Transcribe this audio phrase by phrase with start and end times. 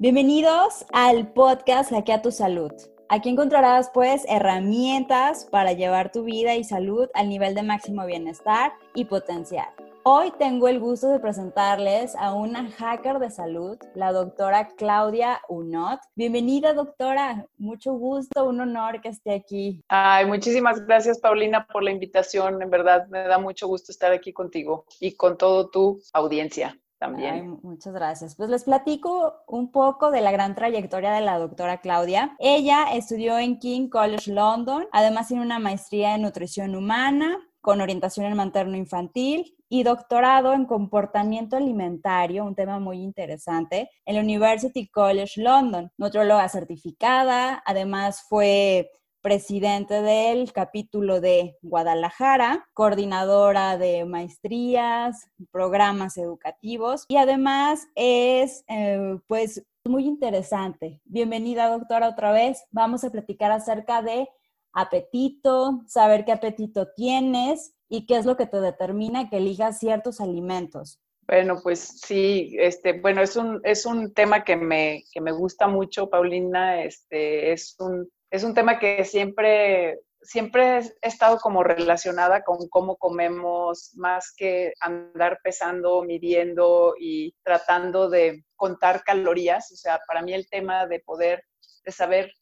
[0.00, 2.72] Bienvenidos al podcast Hackea tu Salud.
[3.10, 8.72] Aquí encontrarás pues herramientas para llevar tu vida y salud al nivel de máximo bienestar
[8.94, 9.68] y potencial.
[10.04, 16.00] Hoy tengo el gusto de presentarles a una hacker de salud, la doctora Claudia Unot.
[16.14, 17.44] Bienvenida, doctora.
[17.58, 19.84] Mucho gusto, un honor que esté aquí.
[19.88, 22.62] Ay, muchísimas gracias, Paulina, por la invitación.
[22.62, 27.58] En verdad, me da mucho gusto estar aquí contigo y con todo tu audiencia también.
[27.62, 28.36] muchas gracias.
[28.36, 32.36] Pues les platico un poco de la gran trayectoria de la doctora Claudia.
[32.38, 38.26] Ella estudió en King College London, además tiene una maestría en nutrición humana con orientación
[38.26, 44.88] en materno infantil y doctorado en comportamiento alimentario, un tema muy interesante, en la University
[44.88, 45.90] College London.
[45.96, 48.90] Nutróloga certificada, además fue
[49.22, 59.64] presidente del capítulo de Guadalajara, coordinadora de maestrías, programas educativos y además es eh, pues
[59.84, 61.00] muy interesante.
[61.04, 62.64] Bienvenida doctora otra vez.
[62.70, 64.28] Vamos a platicar acerca de
[64.72, 70.20] apetito, saber qué apetito tienes y qué es lo que te determina que elijas ciertos
[70.20, 71.00] alimentos.
[71.26, 75.68] Bueno, pues sí, este, bueno, es un, es un tema que me, que me gusta
[75.68, 82.44] mucho, Paulina, este, es un es un tema que siempre, siempre he estado como relacionada
[82.44, 89.72] con cómo comemos, más que andar pesando, midiendo y tratando de contar calorías.
[89.72, 91.44] O sea, para mí el tema de poder,
[91.84, 92.32] de saber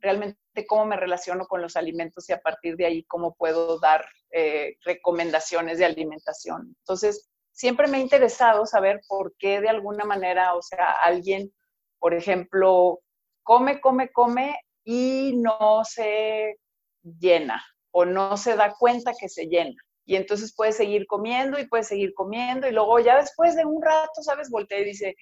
[0.00, 4.04] realmente cómo me relaciono con los alimentos y a partir de ahí cómo puedo dar
[4.30, 6.76] eh, recomendaciones de alimentación.
[6.80, 11.52] Entonces, siempre me ha interesado saber por qué de alguna manera, o sea, alguien,
[11.98, 13.00] por ejemplo,
[13.42, 14.54] come, come, come
[14.90, 16.56] y no se
[17.20, 19.76] llena o no se da cuenta que se llena.
[20.06, 23.82] Y entonces puede seguir comiendo y puede seguir comiendo y luego ya después de un
[23.82, 24.48] rato, ¿sabes?
[24.48, 25.14] Voltea y dice,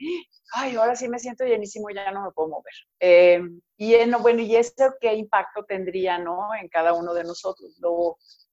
[0.52, 2.74] ay, ahora sí me siento llenísimo, ya no me puedo mover.
[3.00, 3.40] Eh,
[3.76, 6.54] y bueno, ¿y eso qué impacto tendría, no?
[6.54, 7.76] En cada uno de nosotros.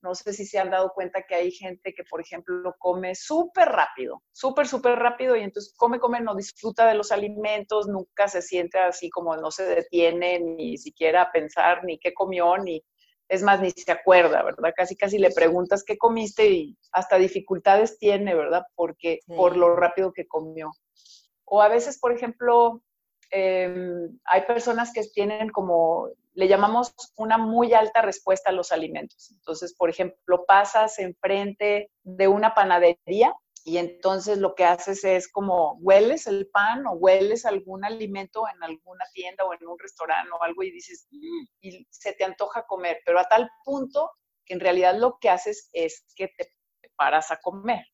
[0.04, 3.69] No sé si se han dado cuenta que hay gente que, por ejemplo, come súper
[3.69, 8.41] rápido, súper, súper rápido y entonces come, come, no disfruta de los alimentos, nunca se
[8.41, 12.84] siente así como no se detiene ni siquiera a pensar ni qué comió, ni
[13.30, 14.74] es más, ni se acuerda, ¿verdad?
[14.75, 18.64] Casi, casi le preguntas qué comiste y hasta dificultades tiene, ¿verdad?
[18.75, 20.70] Porque por lo rápido que comió.
[21.46, 22.84] O a veces, por ejemplo,
[23.34, 29.32] em, hay personas que tienen como le llamamos una muy alta respuesta a los alimentos.
[29.34, 33.36] Entonces, por ejemplo, pasas enfrente de una panadería
[33.66, 38.64] y entonces lo que haces es como hueles el pan o hueles algún alimento en
[38.64, 42.66] alguna tienda o en un restaurante o algo y dices, mm", y se te antoja
[42.68, 44.12] comer, pero a tal punto
[44.46, 46.50] que en realidad lo que haces es que te
[46.98, 47.86] paras a comer.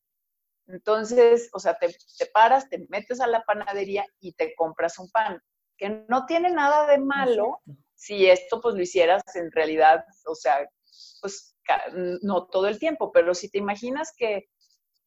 [0.72, 5.10] Entonces, o sea, te, te paras, te metes a la panadería y te compras un
[5.10, 5.40] pan,
[5.76, 7.60] que no tiene nada de malo
[7.94, 10.66] si esto pues lo hicieras en realidad, o sea,
[11.20, 11.54] pues
[12.22, 14.48] no todo el tiempo, pero si te imaginas que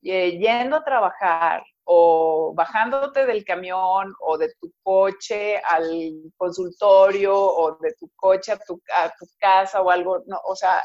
[0.03, 7.77] eh, yendo a trabajar o bajándote del camión o de tu coche al consultorio o
[7.77, 10.83] de tu coche a tu, a tu casa o algo, no, o sea,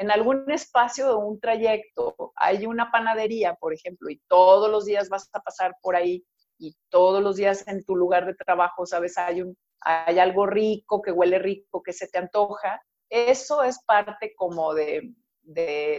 [0.00, 5.10] en algún espacio de un trayecto hay una panadería, por ejemplo, y todos los días
[5.10, 6.24] vas a pasar por ahí
[6.58, 9.44] y todos los días en tu lugar de trabajo, sabes, hay
[9.82, 15.12] hay algo rico, que huele rico, que se te antoja, eso es parte como de,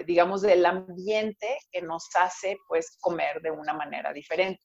[0.05, 4.63] digamos, del ambiente que nos hace, pues, comer de una manera diferente.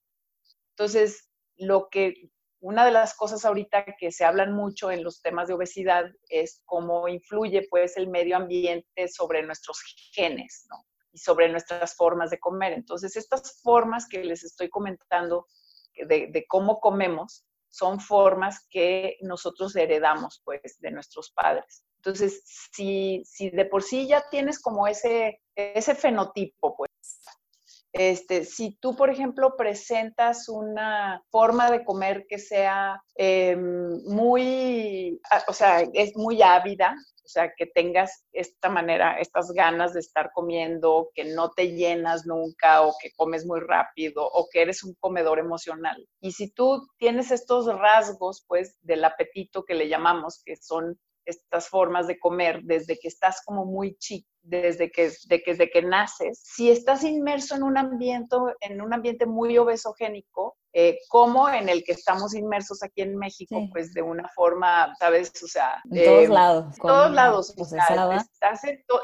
[0.70, 2.30] Entonces, lo que,
[2.66, 6.62] una de las cosas ahorita que se hablan mucho en los temas de obesidad es
[6.64, 9.80] cómo influye, pues, el medio ambiente sobre nuestros
[10.12, 10.84] genes, ¿no?
[11.12, 12.72] Y sobre nuestras formas de comer.
[12.72, 15.46] Entonces, estas formas que les estoy comentando
[16.08, 21.84] de, de cómo comemos, son formas que nosotros heredamos pues de nuestros padres.
[21.98, 26.90] Entonces, si, si de por sí ya tienes como ese, ese fenotipo, pues,
[27.98, 35.52] este, si tú, por ejemplo, presentas una forma de comer que sea em, muy, o
[35.52, 36.94] sea, es muy ávida,
[37.24, 42.24] o sea, que tengas esta manera, estas ganas de estar comiendo, que no te llenas
[42.24, 46.06] nunca o que comes muy rápido o que eres un comedor emocional.
[46.20, 51.68] Y si tú tienes estos rasgos, pues, del apetito que le llamamos, que son estas
[51.68, 56.70] formas de comer desde que estás como muy chico, desde que, desde que naces, si
[56.70, 61.92] estás inmerso en un ambiente, en un ambiente muy obesogénico, eh, como en el que
[61.92, 65.32] estamos inmersos aquí en México, pues de una forma, ¿sabes?
[65.42, 66.66] O sea, en todos eh, lados.
[66.66, 67.54] En todos lados.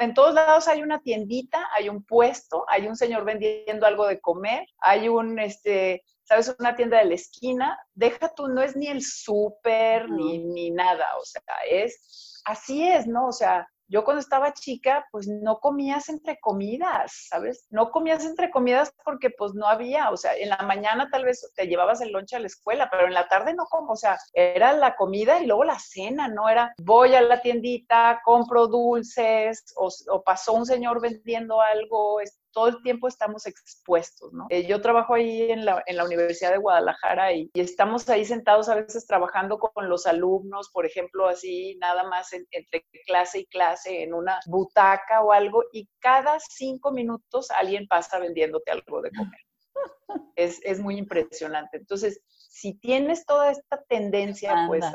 [0.01, 4.21] en, todos lados hay una tiendita, hay un puesto, hay un señor vendiendo algo de
[4.21, 6.55] comer, hay un, este, ¿sabes?
[6.59, 7.79] Una tienda de la esquina.
[7.95, 13.07] Deja tú, no es ni el súper ni, ni nada, o sea, es, así es,
[13.07, 13.29] ¿no?
[13.29, 17.67] O sea, yo cuando estaba chica, pues no comías entre comidas, ¿sabes?
[17.69, 21.53] No comías entre comidas porque pues no había, o sea, en la mañana tal vez
[21.55, 24.19] te llevabas el lonche a la escuela, pero en la tarde no como, o sea,
[24.33, 29.63] era la comida y luego la cena, no era voy a la tiendita, compro dulces
[29.77, 32.19] o, o pasó un señor vendiendo algo,
[32.53, 34.47] todo el tiempo estamos expuestos, ¿no?
[34.51, 38.69] Eh, yo trabajo ahí en la, en la Universidad de Guadalajara y, estamos ahí sentados
[38.69, 44.03] a veces trabajando con los alumnos, por ejemplo, así nada más entre clase y clase
[44.03, 49.41] en una butaca o algo y cada cinco minutos alguien pasa vendiéndote algo de comer.
[50.37, 51.79] Es, es muy impresionante.
[51.79, 54.95] Entonces, si tienes toda esta tendencia, pues, a,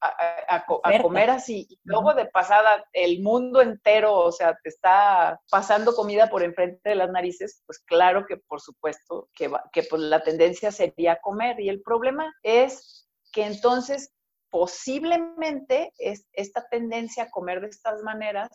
[0.00, 0.64] a,
[1.02, 1.66] comer así.
[1.68, 6.90] Y luego de pasada, el mundo entero, o sea, te está pasando comida por enfrente
[6.90, 11.60] de las narices, pues claro que por supuesto que, que pues la tendencia sería comer.
[11.60, 14.12] Y el problema es que entonces
[14.50, 18.48] posiblemente es, esta tendencia a comer de estas maneras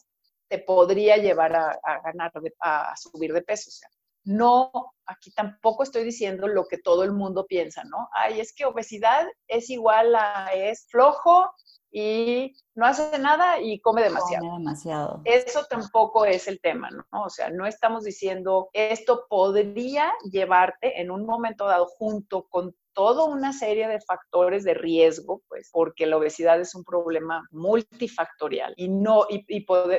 [0.50, 3.69] te podría llevar a, ganar, a subir de peso.
[3.69, 3.89] O sea,
[4.24, 4.72] no,
[5.06, 8.10] aquí tampoco estoy diciendo lo que todo el mundo piensa, ¿no?
[8.14, 11.52] Ay, es que obesidad es igual a, es flojo
[11.92, 14.46] y no hace nada y come demasiado.
[14.46, 15.22] Come demasiado.
[15.25, 17.24] Eso tampoco es el tema, ¿no?
[17.24, 23.25] O sea, no estamos diciendo esto podría llevarte en un momento dado junto con toda
[23.25, 28.90] una serie de factores de riesgo, pues, porque la obesidad es un problema multifactorial y
[28.90, 29.45] no, y,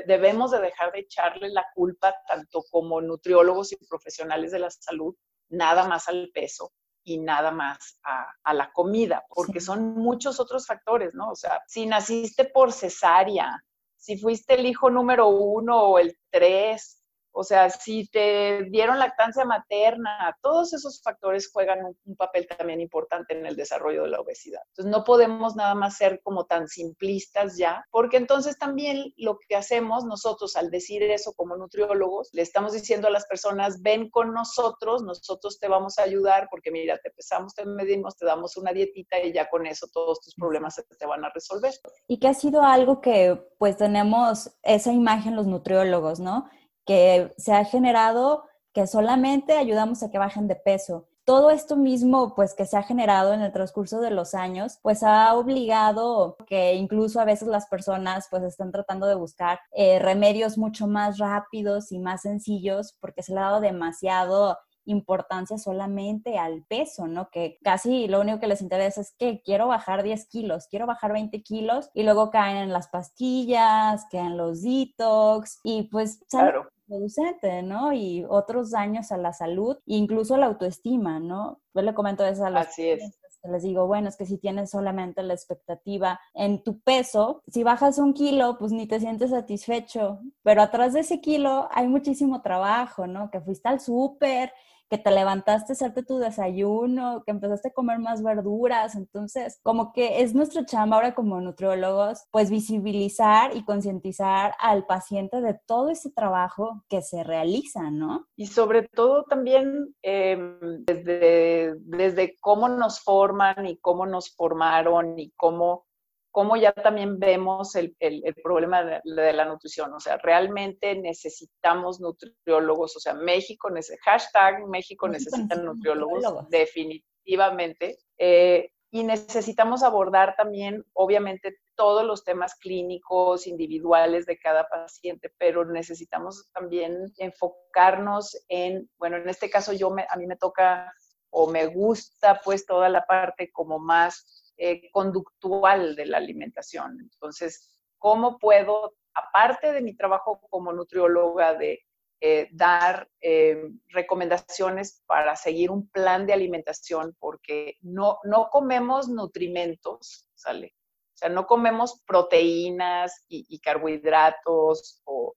[0.06, 5.14] debemos de dejar de echarle la culpa tanto como nutriólogos y profesionales de la salud,
[5.48, 6.72] nada más al peso
[7.04, 11.30] y nada más a, la comida, porque son muchos otros factores, ¿no?
[11.30, 13.62] O sea, si naciste por cesárea,
[13.96, 17.03] si fuiste el hijo número uno o el tres,
[17.36, 23.36] o sea, si te dieron lactancia materna, todos esos factores juegan un, papel también importante
[23.36, 24.60] en el desarrollo de la obesidad.
[24.68, 29.56] Entonces, no podemos nada más ser como tan simplistas ya, porque entonces también lo que
[29.56, 34.32] hacemos nosotros al decir eso como nutriólogos, le estamos diciendo a las personas, ven con
[34.32, 38.72] nosotros, nosotros te vamos a ayudar, porque mira, te pesamos, te medimos, te damos una
[38.72, 41.74] dietita y ya con eso todos tus problemas se te van a resolver.
[42.06, 46.48] Y que ha sido algo que pues tenemos esa imagen los nutriólogos, ¿no?
[46.84, 48.44] Que se ha generado
[48.74, 51.06] que solamente ayudamos a que bajen de peso.
[51.24, 55.02] Todo esto mismo, pues, que se ha generado en el transcurso de los años, pues
[55.02, 60.58] ha obligado que incluso a veces las personas, pues, están tratando de buscar eh, remedios
[60.58, 66.64] mucho más rápidos y más sencillos, porque se le ha dado demasiado importancia solamente al
[66.68, 67.30] peso, ¿no?
[67.30, 71.14] Que casi lo único que les interesa es que quiero bajar 10 kilos, quiero bajar
[71.14, 77.62] 20 kilos y luego caen en las pastillas, caen los detox y pues claro producente,
[77.62, 77.92] ¿no?
[77.92, 81.60] Y otros daños a la salud, incluso la autoestima, ¿no?
[81.74, 83.18] Yo le comento eso a los Así es.
[83.44, 87.98] Les digo, bueno, es que si tienes solamente la expectativa en tu peso, si bajas
[87.98, 93.06] un kilo, pues ni te sientes satisfecho, pero atrás de ese kilo hay muchísimo trabajo,
[93.06, 93.30] ¿no?
[93.30, 94.50] Que fuiste al súper,
[94.94, 98.94] que te levantaste a hacerte tu desayuno, que empezaste a comer más verduras.
[98.94, 105.40] Entonces, como que es nuestra chamba ahora como nutriólogos, pues visibilizar y concientizar al paciente
[105.40, 108.28] de todo ese trabajo que se realiza, ¿no?
[108.36, 115.32] Y sobre todo también em, desde, desde cómo nos forman y cómo nos formaron y
[115.32, 115.86] cómo
[116.34, 117.94] cómo ya también vemos el,
[118.42, 119.94] problema de, la nutrición.
[119.94, 122.96] O sea, realmente necesitamos nutriólogos.
[122.96, 123.70] O sea, México,
[124.02, 127.98] hashtag México, necesita nutriólogos, definitivamente.
[128.18, 135.64] Eh, y necesitamos abordar también, obviamente, todos los temas clínicos, individuales de cada paciente, pero
[135.64, 140.92] necesitamos también enfocarnos en, bueno, en este caso yo a mí me toca
[141.30, 146.98] o me gusta pues toda la parte como más eh, conductual de la alimentación.
[147.00, 151.80] Entonces, ¿cómo puedo, aparte de mi trabajo como nutrióloga, de
[152.20, 157.16] eh, dar eh, recomendaciones para seguir un plan de alimentación?
[157.18, 160.74] Porque no, no comemos nutrimentos, ¿sale?
[161.14, 165.34] O sea, no comemos proteínas y, carbohidratos o,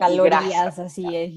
[0.00, 1.32] calorías, así es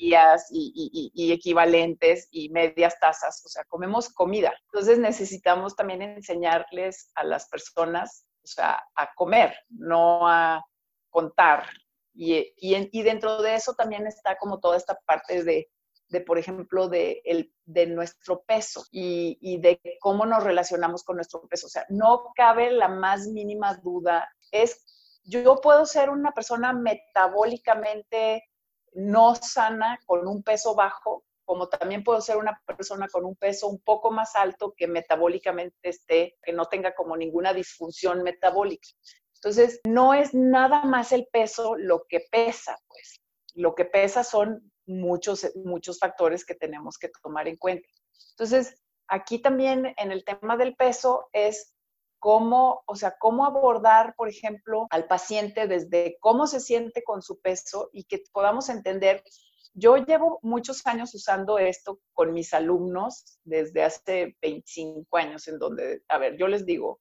[0.00, 4.52] y, equivalentes y medias tazas, o sea, comemos comida.
[4.66, 10.64] Entonces necesitamos también enseñarles a las personas, o sea, a comer, no a
[11.10, 11.66] contar.
[12.14, 15.70] Y, y, dentro de eso también está como toda esta parte de,
[16.08, 21.16] de, por ejemplo, de, el, de nuestro peso y, y, de cómo nos relacionamos con
[21.16, 21.66] nuestro peso.
[21.66, 24.28] O sea, no cabe la más mínima duda.
[24.50, 24.84] Es,
[25.24, 28.44] yo puedo ser una persona metabólicamente
[28.92, 33.68] no sana con un peso bajo, como también puedo ser una persona con un peso
[33.68, 38.88] un poco más alto que metabólicamente esté, que no tenga como ninguna disfunción metabólica.
[39.34, 43.20] Entonces, no es nada más el peso lo que pesa, pues.
[43.54, 47.88] Lo que pesa son muchos, muchos factores que tenemos que tomar en cuenta.
[48.32, 51.74] Entonces, aquí también en el tema del peso es
[52.20, 57.40] cómo, o sea, cómo abordar, por ejemplo, al paciente desde cómo se siente con su
[57.40, 59.24] peso y que podamos entender.
[59.72, 66.02] Yo llevo muchos años usando esto con mis alumnos desde hace 25 años, en donde,
[66.08, 67.00] a ver, yo les digo,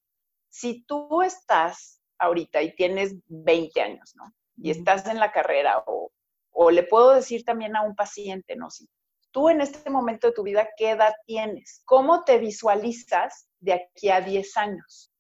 [0.50, 4.34] si tú estás ahorita y tienes 20 años, ¿no?
[4.58, 6.12] Y estás en la carrera o,
[6.52, 8.70] o le puedo decir también a un paciente, ¿no?
[8.70, 8.88] Si
[9.32, 11.82] tú en este momento de tu vida, ¿qué edad tienes?
[11.86, 15.12] ¿Cómo te visualizas de aquí a 10 años?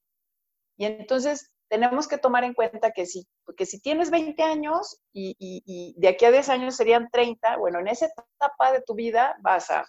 [0.78, 5.36] Y entonces tenemos que tomar en cuenta que si, que si tienes 20 años y,
[5.40, 9.38] y, de aquí a 10 años serían 30, bueno, en esa etapa de tu vida
[9.42, 9.86] vas a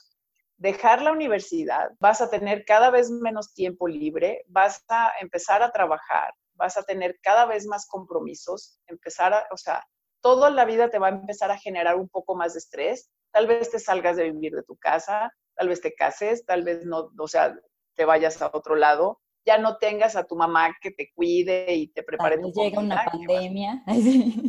[0.58, 5.72] dejar la universidad, vas a tener cada vez menos tiempo libre, vas a empezar a
[5.72, 9.82] trabajar, vas a tener cada vez más compromisos, empezar a, o sea,
[10.20, 13.10] toda la vida te va a empezar a generar un poco más de estrés.
[13.32, 16.84] Tal vez te salgas de vivir de tu casa, tal vez te cases, tal vez
[16.84, 17.56] no, o sea,
[18.00, 21.88] te vayas a otro lado, ya no tengas a tu mamá que te cuide y
[21.88, 23.82] te prepare tu llega una pandemia.
[23.86, 24.42] Así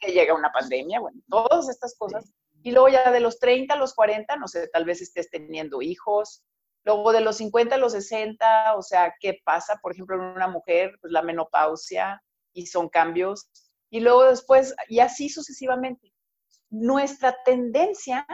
[0.00, 2.32] que llega una pandemia, bueno, todas estas cosas.
[2.62, 5.82] Y luego ya de los 30 a los 40, no sé, tal vez estés teniendo
[5.82, 6.42] hijos.
[6.82, 9.78] Luego de los 50 a los 60, o sea, ¿qué pasa?
[9.82, 12.22] Por ejemplo, en una mujer, pues la menopausia
[12.54, 13.50] y son cambios
[13.90, 16.10] y luego después, y así sucesivamente.
[16.70, 18.26] Nuestra tendencia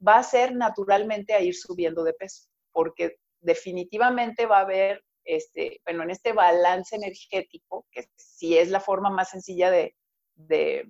[0.00, 5.80] va a ser naturalmente a ir subiendo de peso, porque definitivamente va a haber, este,
[5.84, 9.94] bueno, en este balance energético, que si es la forma más sencilla de,
[10.34, 10.86] de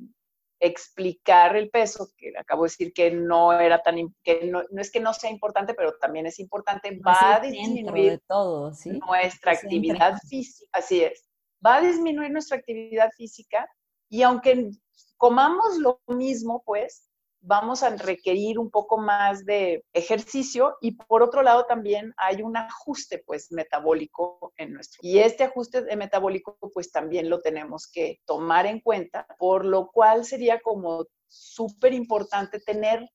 [0.60, 4.90] explicar el peso, que acabo de decir que no era tan, que no, no es
[4.90, 8.90] que no sea importante, pero también es importante, va a disminuir de todo, ¿sí?
[8.90, 11.28] nuestra actividad física, así es,
[11.64, 13.68] va a disminuir nuestra actividad física
[14.08, 14.70] y aunque
[15.16, 17.07] comamos lo mismo, pues
[17.40, 22.57] vamos a requerir un poco más de ejercicio y por otro lado también hay un
[22.57, 24.99] ajuste pues metabólico en nuestro.
[25.02, 30.25] Y este ajuste metabólico pues también lo tenemos que tomar en cuenta, por lo cual
[30.25, 33.09] sería como súper importante tener,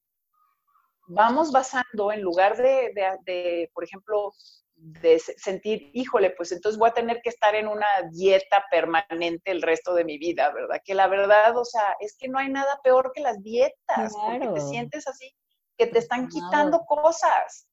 [1.08, 4.32] vamos basando en lugar de, de, de, por ejemplo,
[4.76, 9.62] de sentir, híjole, pues entonces voy a tener que estar en una dieta permanente el
[9.62, 10.82] resto de mi vida, ¿verdad?
[10.84, 14.48] Que la verdad, o sea, es que no hay nada peor que las dietas, porque
[14.48, 15.34] te sientes así,
[15.78, 17.68] que te están quitando cosas.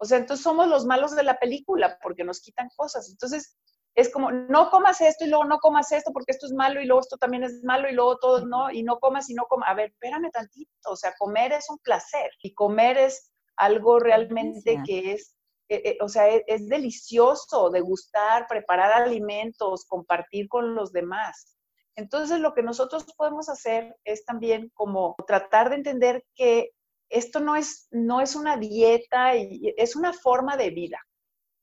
[0.00, 3.08] O sea, entonces somos los malos de la película porque nos quitan cosas.
[3.10, 3.56] Entonces,
[3.94, 6.86] es como, no comas esto y luego no comas esto porque esto es malo y
[6.86, 9.68] luego esto también es malo y luego todo no, y no comas y no comas.
[9.68, 14.80] A ver, espérame tantito, o sea, comer es un placer y comer es algo realmente
[14.86, 15.34] que es
[15.68, 21.56] eh, eh, o sea, es, es, delicioso degustar, preparar alimentos, compartir con los demás.
[21.96, 26.70] Entonces, lo que nosotros podemos hacer es también como tratar de entender que
[27.10, 30.98] esto no es, no es una dieta, y es una forma de vida.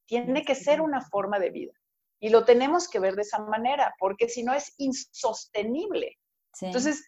[0.07, 1.73] Tiene que ser una forma de vida.
[2.19, 6.17] Y lo tenemos que ver de esa manera, porque si no es insostenible.
[6.53, 6.67] Sí.
[6.67, 7.03] Entonces,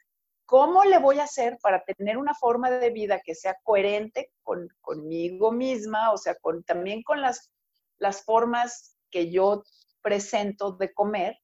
[0.47, 4.69] ¿Cómo le voy a hacer para tener una forma de vida que sea coherente con,
[4.79, 7.51] conmigo misma, o sea, con, también con las,
[7.97, 9.63] las formas que yo
[10.01, 11.37] presento de comer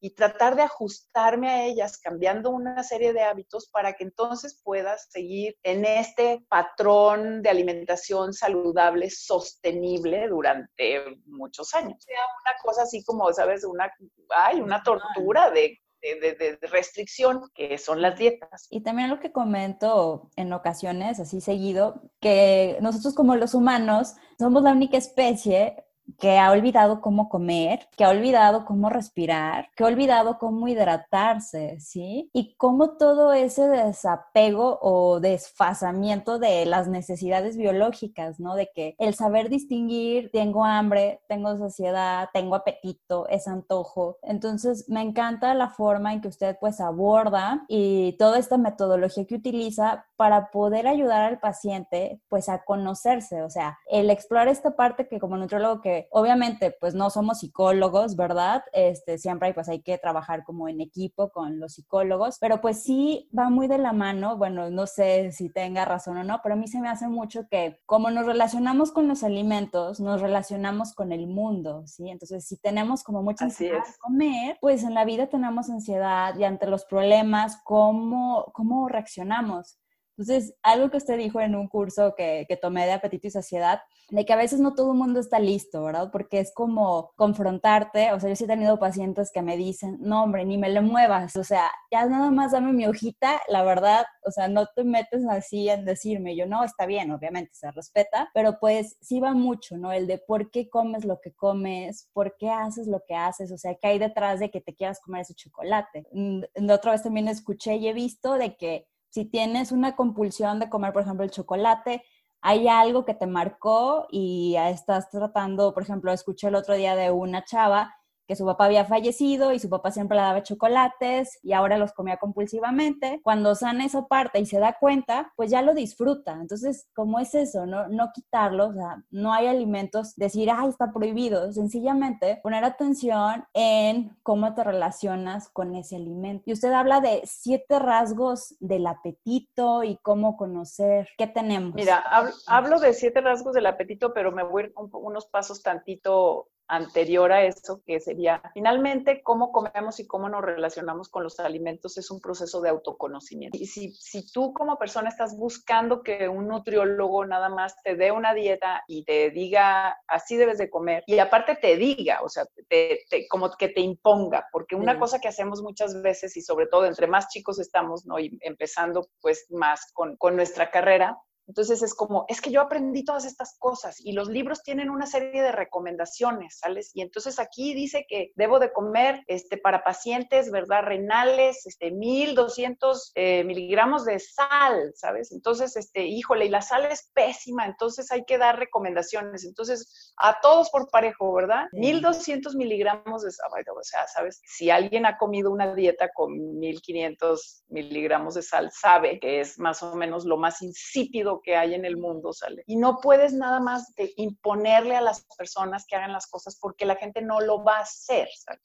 [0.00, 5.08] y tratar de ajustarme a ellas, cambiando una serie de hábitos para que entonces puedas
[5.10, 11.96] seguir en este patrón de alimentación saludable, sostenible durante muchos años.
[12.04, 13.64] Sea una cosa así como, ¿sabes?
[13.64, 13.92] Una,
[14.36, 18.66] hay una tortura de de, de, restricción, que son las dietas.
[18.70, 24.62] Y también lo que comento en ocasiones, así seguido, que nosotros como los humanos somos
[24.62, 25.84] la única especie
[26.18, 31.78] que ha olvidado cómo comer, que ha olvidado cómo respirar, que ha olvidado cómo hidratarse,
[31.80, 32.30] ¿sí?
[32.32, 38.54] Y cómo todo ese desapego o desfasamiento de las necesidades biológicas, ¿no?
[38.54, 44.18] De que el saber distinguir, tengo hambre, tengo saciedad, tengo apetito, es antojo.
[44.22, 49.34] Entonces, me encanta la forma en que usted pues aborda y toda esta metodología que
[49.34, 55.06] utiliza para poder ayudar al paciente pues a conocerse, o sea, el explorar esta parte
[55.06, 58.62] que como nutriólogo que porque obviamente pues no somos psicólogos, ¿verdad?
[58.72, 62.82] Este, siempre hay, pues hay que trabajar como en equipo con los psicólogos, pero pues
[62.82, 66.54] sí va muy de la mano, bueno, no sé si tenga razón o no, pero
[66.54, 70.92] a mí se me hace mucho que como nos relacionamos con los alimentos, nos relacionamos
[70.94, 72.08] con el mundo, ¿sí?
[72.08, 76.44] Entonces, si tenemos como mucha ansiedad de comer, pues en la vida tenemos ansiedad y
[76.44, 79.78] ante los problemas, ¿cómo, cómo reaccionamos?
[80.18, 83.82] Entonces, algo que usted dijo en un curso que, que, tomé de apetito y saciedad,
[84.10, 86.10] de que a veces no todo el mundo está listo, ¿verdad?
[86.10, 90.24] Porque es como confrontarte, o sea, yo sí he tenido pacientes que me dicen, no,
[90.24, 94.06] hombre, ni me le muevas, o sea, ya nada más dame mi hojita, la verdad,
[94.24, 98.28] o sea, no te metes así en decirme, yo no, está bien, obviamente se respeta,
[98.34, 99.92] pero pues sí va mucho, ¿no?
[99.92, 103.58] El de por qué comes lo que comes, por qué haces lo que haces, o
[103.58, 106.06] sea, ¿qué hay detrás de que te quieras comer ese chocolate?
[106.12, 110.58] Mm, de otra vez también escuché y he visto de que si tienes una compulsión
[110.58, 112.04] de comer, por ejemplo, el chocolate,
[112.40, 117.10] hay algo que te marcó y estás tratando, por ejemplo, escuché el otro día de
[117.10, 117.97] una chava
[118.28, 121.94] que su papá había fallecido y su papá siempre le daba chocolates y ahora los
[121.94, 123.20] comía compulsivamente.
[123.24, 126.34] Cuando sana esa parte y se da cuenta, pues ya lo disfruta.
[126.34, 127.64] Entonces, ¿cómo es eso?
[127.64, 131.50] No, no quitarlo, o sea, no hay alimentos, decir, ay, está prohibido.
[131.52, 136.44] Sencillamente poner atención en cómo te relacionas con ese alimento.
[136.46, 141.74] Y usted habla de siete rasgos del apetito y cómo conocer qué tenemos.
[141.74, 142.04] Mira,
[142.46, 147.82] hablo, de siete rasgos del apetito, pero me voy unos pasos tantito anterior a eso,
[147.86, 152.60] que sería finalmente cómo comemos y cómo nos relacionamos con los alimentos es un proceso
[152.60, 153.56] de autoconocimiento.
[153.58, 158.12] Y si, si tú como persona estás buscando que un nutriólogo nada más te dé
[158.12, 162.44] una dieta y te diga así debes de comer, y aparte te diga, o sea,
[162.68, 166.84] te, como que te imponga, porque una cosa que hacemos muchas veces y sobre todo
[166.84, 168.18] entre más chicos estamos, ¿no?
[168.18, 173.04] Y empezando pues más con, con nuestra carrera, entonces es como, es que yo aprendí
[173.04, 176.90] todas estas cosas y los libros tienen una serie de recomendaciones, ¿sales?
[176.92, 180.82] Y entonces aquí dice que debo de comer este, para pacientes, ¿verdad?
[180.82, 185.32] Renales, este, 1200 eh, miligramos de sal, ¿sabes?
[185.32, 189.46] Entonces, este, híjole, y la sal es pésima, entonces hay que dar recomendaciones.
[189.46, 191.64] Entonces, a todos por parejo, ¿verdad?
[191.72, 194.42] 1200 miligramos de sal, o sea, ¿sabes?
[194.44, 199.82] Si alguien ha comido una dieta con 1500 miligramos de sal, sabe que es más
[199.82, 202.62] o menos lo más insípido que hay en el mundo, ¿sale?
[202.66, 206.86] Y no puedes nada más de imponerle a las personas que hagan las cosas porque
[206.86, 208.60] la gente no lo va a hacer, ¿sale?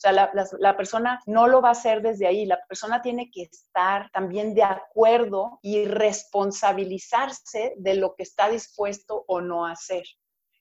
[0.00, 2.46] sea, la, la, persona no lo va a hacer desde ahí.
[2.46, 9.24] La persona tiene que estar también de acuerdo y responsabilizarse de lo que está dispuesto
[9.26, 10.04] o no a hacer.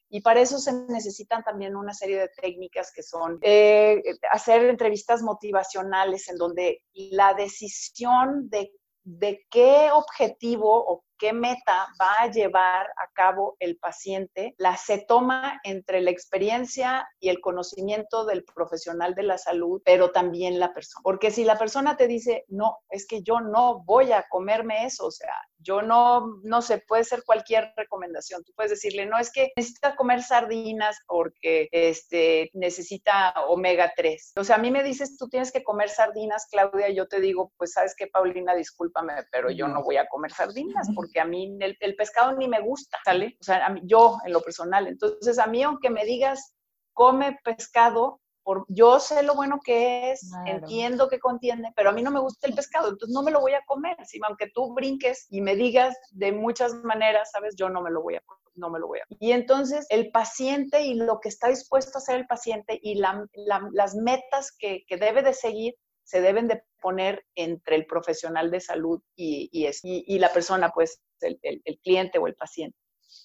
[0.10, 5.22] Y para eso se necesitan también una serie de técnicas que son eh, hacer entrevistas
[5.22, 12.88] motivacionales en donde la decisión de, de qué objetivo o qué meta va a llevar
[12.88, 19.14] a cabo el paciente, la se toma entre la experiencia y el conocimiento del profesional
[19.14, 21.04] de la salud, pero también la persona.
[21.04, 25.08] Porque si la persona te dice, no, es que yo no voy a comerme eso,
[25.08, 28.44] o sea, yo no, no sé, puede ser cualquier recomendación.
[28.44, 34.34] Tú puedes decirle, no, es que necesita comer sardinas porque este, necesita omega 3.
[34.38, 37.20] O sea, a mí me dices, tú tienes que comer sardinas, Claudia, y yo te
[37.20, 41.26] digo, pues sabes que, Paulina, discúlpame, pero yo no voy a comer sardinas porque a
[41.26, 43.38] mí el, pescado ni me gusta, ¿sale?
[43.40, 44.88] O sea, a mí, yo en lo personal.
[44.88, 46.54] Entonces, a mí, aunque me digas,
[46.94, 48.20] come pescado,
[48.68, 52.48] yo sé lo bueno que es, entiendo que contiene, pero a mí no me gusta
[52.48, 53.96] el pescado, entonces no me lo voy a comer.
[54.06, 58.02] Si, aunque tú brinques y me digas de muchas maneras, sabes, yo no me lo
[58.02, 58.24] voy a
[58.56, 59.06] no me lo voy a.
[59.20, 63.96] Y entonces el paciente y lo que está dispuesto a hacer el paciente y las
[63.96, 65.76] metas que, debe de seguir
[66.10, 71.40] se deben de poner entre el profesional de salud y, y, la persona, pues el,
[71.44, 72.76] el cliente o el paciente.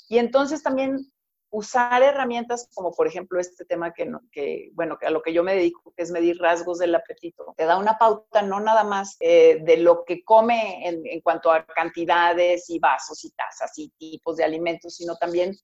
[0.09, 1.11] Y entonces también
[1.49, 5.55] usar herramientas como por ejemplo este tema que, que, bueno, a lo que yo me
[5.55, 9.61] dedico, que es medir rasgos del apetito, te da una pauta no nada más eh,
[9.63, 14.37] de lo que come en, en, cuanto a cantidades y vasos y tazas y tipos
[14.37, 15.57] de alimentos, sino también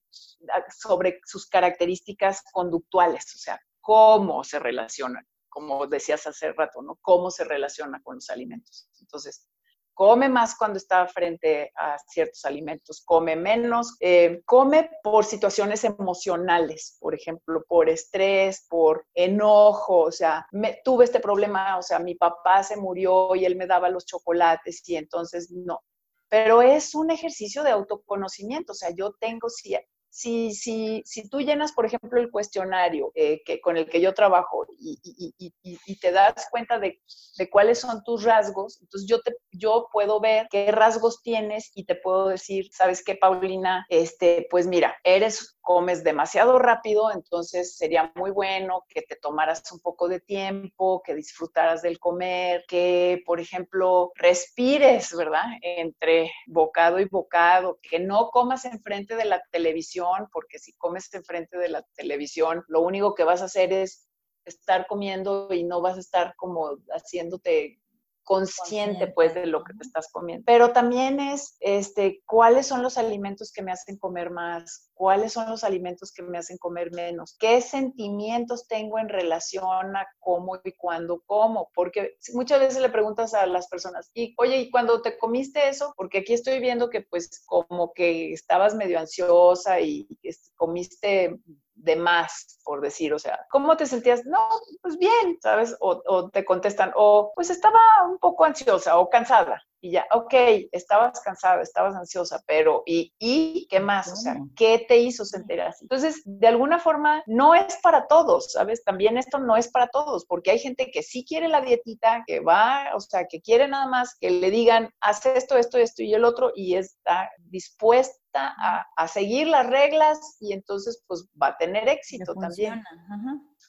[0.51, 6.97] ah, sobre sus características conductuales, o sea, cómo se relacionan, como decías hace rato, ¿no?
[7.01, 8.89] Cómo se relaciona con los alimentos.
[9.01, 9.47] Entonces,
[9.93, 16.97] come más cuando está frente a ciertos alimentos, come menos, eh, come por situaciones emocionales,
[16.99, 22.15] por ejemplo, por estrés, por enojo, o sea, me, tuve este problema, o sea, mi
[22.15, 25.81] papá se murió y él me daba los chocolates y entonces no.
[26.29, 29.75] Pero es un ejercicio de autoconocimiento, o sea, yo tengo, si
[30.13, 34.13] si, si, si tú llenas, por ejemplo, el cuestionario eh, que, con el que yo
[34.13, 36.99] trabajo y, y, y, te das cuenta de,
[37.37, 41.85] de, cuáles son tus rasgos, entonces yo, te, yo puedo ver qué rasgos tienes y
[41.85, 43.85] te puedo decir, ¿sabes qué, Paulina?
[43.89, 49.79] Este, pues mira, eres comes demasiado rápido, entonces sería muy bueno que te tomaras un
[49.79, 55.45] poco de tiempo, que disfrutaras del comer, que, por ejemplo, respires, ¿verdad?
[55.61, 61.57] Entre bocado y bocado, que no comas enfrente de la televisión, porque si comes enfrente
[61.57, 64.10] de la televisión, lo único que vas a hacer es
[64.45, 67.81] estar comiendo y no vas a estar como haciéndote
[68.23, 70.43] consciente pues de lo que te estás comiendo.
[70.45, 75.49] Pero también es este cuáles son los alimentos que me hacen comer más, cuáles son
[75.49, 80.71] los alimentos que me hacen comer menos, qué sentimientos tengo en relación a cómo y
[80.73, 85.17] cuándo como, porque muchas veces le preguntas a las personas, y oye, ¿y cuando te
[85.17, 85.93] comiste eso?
[85.97, 90.07] Porque aquí estoy viendo que pues como que estabas medio ansiosa y
[90.55, 91.39] comiste
[91.75, 94.25] de más, por decir, o sea, ¿cómo te sentías?
[94.25, 94.49] No,
[94.81, 95.75] pues bien, ¿sabes?
[95.79, 99.63] O, te contestan, o pues estaba un poco ansiosa o cansada.
[99.81, 100.33] Y ya, ok,
[100.71, 104.11] estabas cansada, estabas ansiosa, pero ¿y, y qué más?
[104.11, 105.83] O sea, ¿qué te hizo sentir así?
[105.85, 108.83] Entonces, de alguna forma, no es para todos, ¿sabes?
[108.83, 112.39] También esto no es para todos, porque hay gente que sí quiere la dietita, que
[112.39, 116.13] va, o sea, que quiere nada más que le digan, haz esto, esto, esto y
[116.13, 121.89] el otro, y está dispuesta a, seguir las reglas y entonces pues va a tener
[121.89, 122.81] éxito también.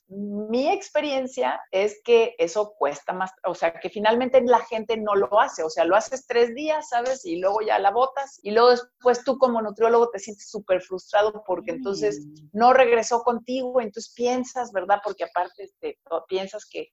[0.09, 5.41] Mi experiencia es que eso cuesta más, o sea, que finalmente la gente no lo
[5.41, 7.25] hace, o sea, lo haces tres días, ¿sabes?
[7.25, 11.43] Y luego ya la botas y luego después tú como nutriólogo te sientes súper frustrado
[11.47, 15.01] porque entonces no regresó contigo, entonces piensas, ¿verdad?
[15.03, 16.89] Porque aparte este, piensas que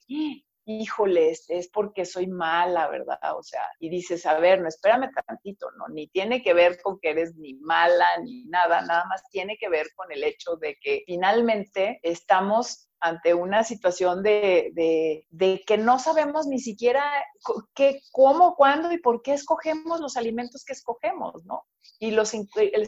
[0.70, 3.18] híjoles, es porque soy mala, ¿verdad?
[3.36, 5.88] O sea, y dices, a ver, no, espérame tantito, ¿no?
[5.88, 9.68] Ni tiene que ver con que eres ni mala ni nada, nada más tiene que
[9.68, 15.26] ver con el hecho de que finalmente estamos ante una situación de,
[15.66, 17.04] que no sabemos ni siquiera
[17.74, 21.66] qué, cómo, cuándo y por qué escogemos los alimentos que escogemos, ¿no?
[21.98, 22.34] Y los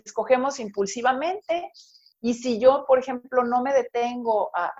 [0.05, 1.71] escogemos impulsivamente
[2.21, 4.71] y si yo, por ejemplo, no me detengo a,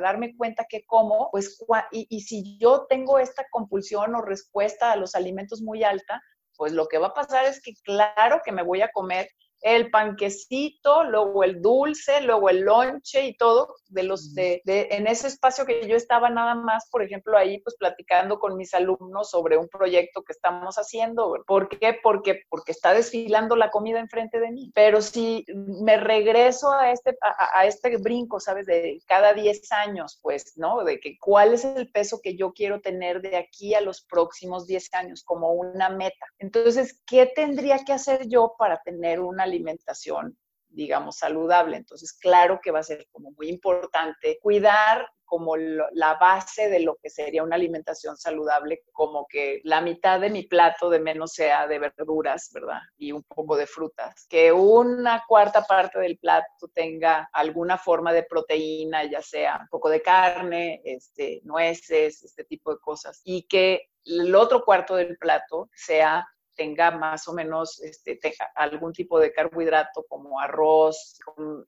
[0.00, 4.96] darme cuenta que como, pues, y, y, si yo tengo esta compulsión o respuesta a
[4.96, 6.20] los alimentos muy alta,
[6.56, 9.28] pues lo que va a pasar es que claro que me voy a comer
[9.60, 15.26] el panquecito, luego el dulce, luego el lonche y todo, de los de, en ese
[15.26, 19.56] espacio que yo estaba nada más, por ejemplo, ahí pues platicando con mis alumnos sobre
[19.56, 21.42] un proyecto que estamos haciendo.
[21.46, 21.98] ¿Por qué?
[22.02, 24.70] Porque, porque está desfilando la comida enfrente de mí.
[24.74, 28.66] Pero si me regreso a este, a, este brinco, ¿sabes?
[28.66, 30.84] De cada 10 años, pues, ¿no?
[30.84, 34.66] De que cuál es el peso que yo quiero tener de aquí a los próximos
[34.66, 36.26] 10 años como una meta.
[36.38, 41.76] Entonces, ¿qué tendría que hacer yo para tener una alimentación, digamos, saludable.
[41.76, 46.96] Entonces, claro que va a ser como muy importante cuidar como la base de lo
[46.96, 51.66] que sería una alimentación saludable, como que la mitad de mi plato de menos sea
[51.66, 52.80] de verduras, ¿verdad?
[52.96, 54.26] Y un poco de frutas.
[54.26, 59.90] Que una cuarta parte del plato tenga alguna forma de proteína, ya sea un poco
[59.90, 63.20] de carne, este, nueces, este tipo de cosas.
[63.22, 66.26] Y que el otro cuarto del plato sea
[66.58, 68.18] tenga más o menos este,
[68.56, 71.16] algún tipo de carbohidrato como arroz,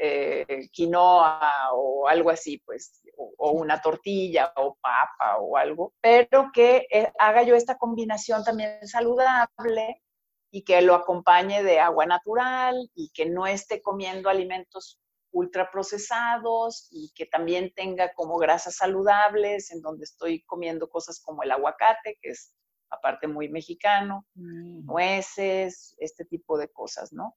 [0.01, 6.89] eh, quinoa o algo así, pues, o, una tortilla o papa o algo, pero que
[6.91, 10.03] eh, haga yo esta combinación también saludable
[10.51, 14.99] y que lo acompañe de agua natural y que no esté comiendo alimentos
[15.33, 21.53] ultraprocesados y que también tenga como grasas saludables, en donde estoy comiendo cosas como el
[21.53, 22.53] aguacate, que es
[22.91, 24.85] aparte muy mexicano, mm.
[24.85, 27.37] nueces, este tipo de cosas, ¿no?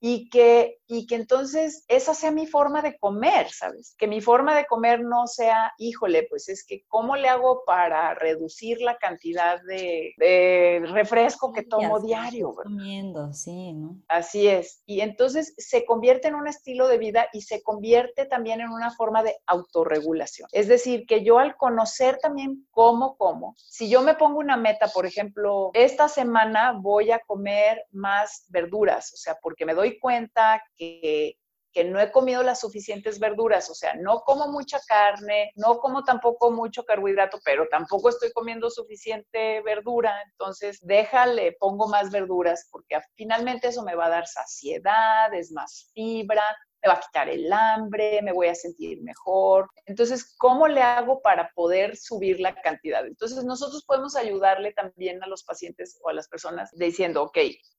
[0.00, 3.94] Y que, y que entonces esa sea mi forma de comer, ¿sabes?
[3.98, 8.14] Que mi forma de comer no sea, híjole, pues es que ¿cómo le hago para
[8.14, 12.54] reducir la cantidad de, refresco que tomo diario?
[12.54, 14.00] Comiendo, sí, ¿no?
[14.08, 14.82] Así es.
[14.86, 18.92] Y entonces se convierte en un estilo de vida y se convierte también en una
[18.92, 20.48] forma de autorregulación.
[20.52, 24.88] Es decir, que yo al conocer también cómo como, si yo me pongo una meta,
[24.88, 30.62] por ejemplo, esta semana voy a comer más verduras, o sea, porque me doy cuenta
[30.76, 31.38] que,
[31.72, 36.02] que no he comido las suficientes verduras, o sea, no como mucha carne, no como
[36.04, 42.98] tampoco mucho carbohidrato, pero tampoco estoy comiendo suficiente verdura, entonces déjale, pongo más verduras porque
[43.14, 46.42] finalmente eso me va a dar saciedad, es más fibra,
[46.82, 49.68] me va a quitar el hambre, me voy a sentir mejor.
[49.86, 53.06] Entonces, ¿cómo le hago para poder subir la cantidad?
[53.06, 57.38] Entonces, nosotros podemos ayudarle también a los pacientes o a las personas diciendo, ok,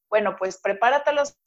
[0.10, 1.38] bueno, pues prepáratelos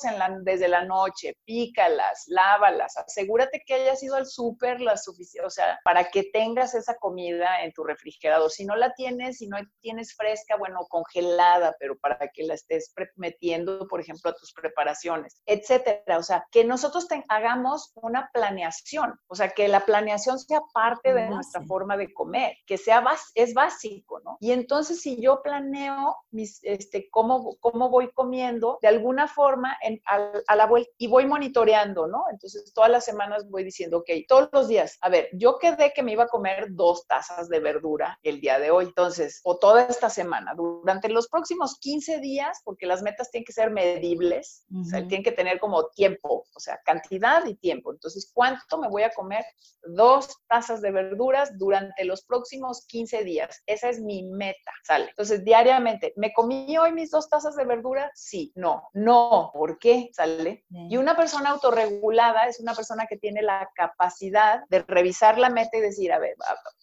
[0.40, 5.78] desde la noche, pícalas, lávalas, asegúrate que hayas ido al súper la suficiente, o sea,
[5.84, 8.50] para que tengas esa comida en tu refrigerador.
[8.50, 12.92] Si no la tienes, si no tienes fresca, bueno, congelada, pero para que la estés
[13.16, 16.18] metiendo, por ejemplo, a tus preparaciones, etcétera.
[16.18, 21.28] O sea, que nosotros hagamos una planeación, o sea, que la planeación sea parte de
[21.28, 23.02] nuestra forma de comer, que sea
[23.34, 24.36] es básico, ¿no?
[24.40, 30.00] Y entonces si yo planeo mis, este, cómo, cómo voy comiendo, de alguna forma en,
[30.06, 32.24] a, la vuelta y voy monitoreando, ¿no?
[32.30, 36.02] Entonces todas las semanas voy diciendo, ok, todos los días, a ver, yo quedé que
[36.02, 39.84] me iba a comer dos tazas de verdura el día de hoy, entonces, o toda
[39.84, 44.84] esta semana, durante los próximos 15 días, porque las metas tienen que ser medibles, o
[44.84, 47.92] sea, tienen que tener como tiempo, o sea, cantidad y tiempo.
[47.92, 49.44] Entonces, ¿cuánto me voy a comer?
[49.84, 53.62] Dos tazas de verduras durante los próximos 15 días.
[53.66, 55.08] Esa es mi meta, ¿sale?
[55.08, 58.10] Entonces, diariamente, ¿me comí hoy mis dos tazas de verdura?
[58.14, 59.50] Sí, no, no.
[59.52, 60.10] ¿Por qué?
[60.12, 60.64] ¿Sale?
[60.70, 65.76] Y una persona autorregulada es una persona que tiene la capacidad de revisar la meta
[65.76, 66.34] y decir, a ver,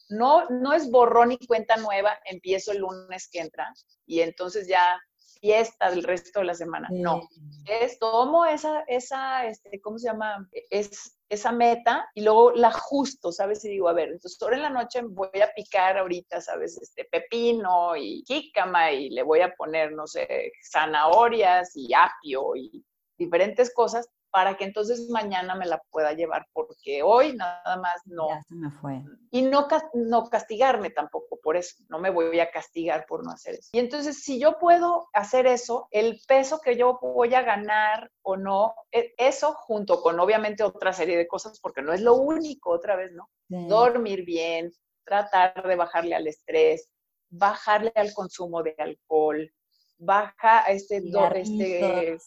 [0.09, 3.73] no, no es borrón y cuenta nueva, empiezo el lunes que entra
[4.05, 4.99] y entonces ya
[5.39, 6.87] fiesta del resto de la semana.
[6.91, 7.21] No,
[7.65, 10.47] es tomo esa, esa, este, ¿cómo se llama?
[10.69, 13.63] Es esa meta y luego la ajusto, ¿sabes?
[13.63, 16.77] Y digo, a ver, entonces ahora en la noche voy a picar ahorita, ¿sabes?
[16.81, 22.83] Este pepino y jícama y le voy a poner, no sé, zanahorias y apio y
[23.17, 28.29] diferentes cosas para que entonces mañana me la pueda llevar, porque hoy nada más no.
[28.29, 29.03] Ya se me fue.
[29.31, 33.55] Y no, no castigarme tampoco por eso, no me voy a castigar por no hacer
[33.55, 33.69] eso.
[33.73, 38.37] Y entonces, si yo puedo hacer eso, el peso que yo voy a ganar o
[38.37, 42.71] no, e, eso junto con obviamente otra serie de cosas, porque no es lo único,
[42.71, 43.29] otra vez, ¿no?
[43.47, 44.71] Dormir bien,
[45.03, 46.87] tratar de bajarle al estrés,
[47.29, 49.51] bajarle al consumo de alcohol,
[49.97, 52.17] baja este, este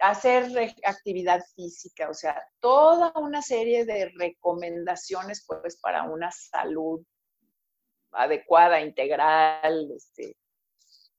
[0.00, 7.02] hacer actividad física, o sea, toda una serie de recomendaciones pues para una salud
[8.12, 10.36] adecuada, integral, este,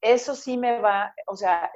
[0.02, 1.72] eso sí me va, o sea,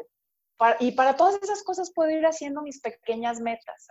[0.80, 3.88] y para todas esas cosas puedo ir haciendo mis pequeñas metas.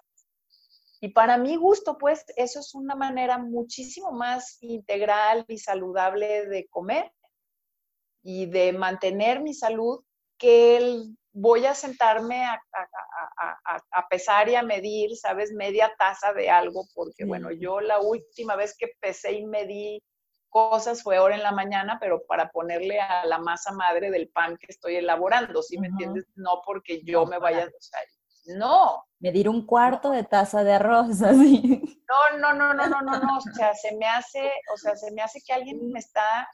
[1.00, 6.66] Y para mi gusto, pues, eso es una manera muchísimo más integral y saludable de
[6.68, 7.12] comer
[8.22, 10.02] y de mantener mi salud
[10.38, 15.52] que el voy a sentarme a, pesar y a medir, ¿sabes?
[15.52, 20.02] Media taza de algo, porque bueno, yo la última vez que pesé y medí
[20.48, 24.56] cosas fue ahora en la mañana, pero para ponerle a la masa madre del pan
[24.56, 26.24] que estoy elaborando, ¿sí me entiendes?
[26.36, 29.04] No porque yo me vaya, o no.
[29.18, 31.82] Medir un cuarto de taza de arroz, así.
[32.08, 35.10] No, no, no, no, no, no, no, o sea, se me hace, o sea, se
[35.12, 36.48] me hace que alguien me está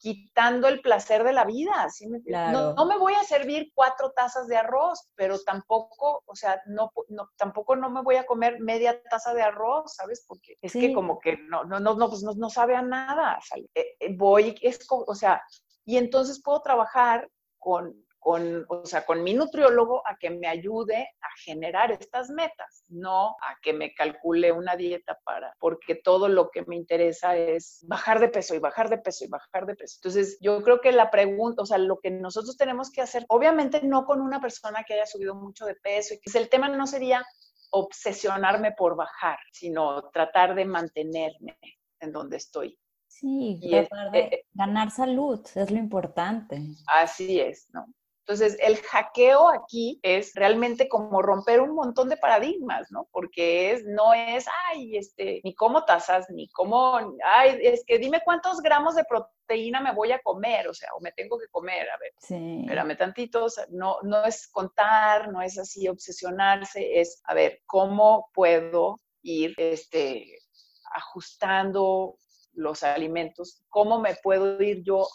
[0.00, 1.88] quitando el placer de la vida.
[1.90, 2.08] ¿sí?
[2.08, 6.90] No, no, me voy a servir cuatro tazas de arroz, pero tampoco, o sea, no,
[7.36, 10.24] tampoco no me voy a comer media taza de arroz, ¿sabes?
[10.26, 13.38] Porque es que como que no, no, no, no, pues no, sabe a nada.
[13.74, 15.42] Eh, eh, voy, es, o sea,
[15.84, 21.08] y entonces puedo trabajar con, con, o sea, con mi nutriólogo a que me ayude
[21.20, 26.50] a generar estas metas, no a que me calcule una dieta para, porque todo lo
[26.50, 29.96] que me interesa es bajar de peso y bajar de peso y bajar de peso.
[29.98, 33.80] Entonces, yo creo que la pregunta, o sea, lo que nosotros tenemos que hacer, obviamente
[33.82, 36.86] no con una persona que haya subido mucho de peso, y que el tema no
[36.86, 37.24] sería
[37.70, 41.58] obsesionarme por bajar, sino tratar de mantenerme
[42.00, 42.78] en donde estoy.
[43.06, 46.60] Sí, tratar de eh, ganar salud es lo importante.
[46.86, 47.86] Así es, ¿no?
[48.30, 53.08] Entonces, el hackeo aquí es realmente como romper un montón de paradigmas, ¿no?
[53.10, 58.22] Porque es, no es, ay, este, ni como tazas, ni como, ay, es que dime
[58.24, 61.90] cuántos gramos de proteína me voy a comer, o sea, o me tengo que comer,
[61.90, 62.60] a ver, sí.
[62.60, 69.00] espérame tantito, no, no es contar, no es así obsesionarse, es, a ver, ¿cómo puedo
[69.22, 70.38] ir, este,
[70.92, 72.14] ajustando
[72.52, 75.08] los alimentos, cómo me puedo ir yo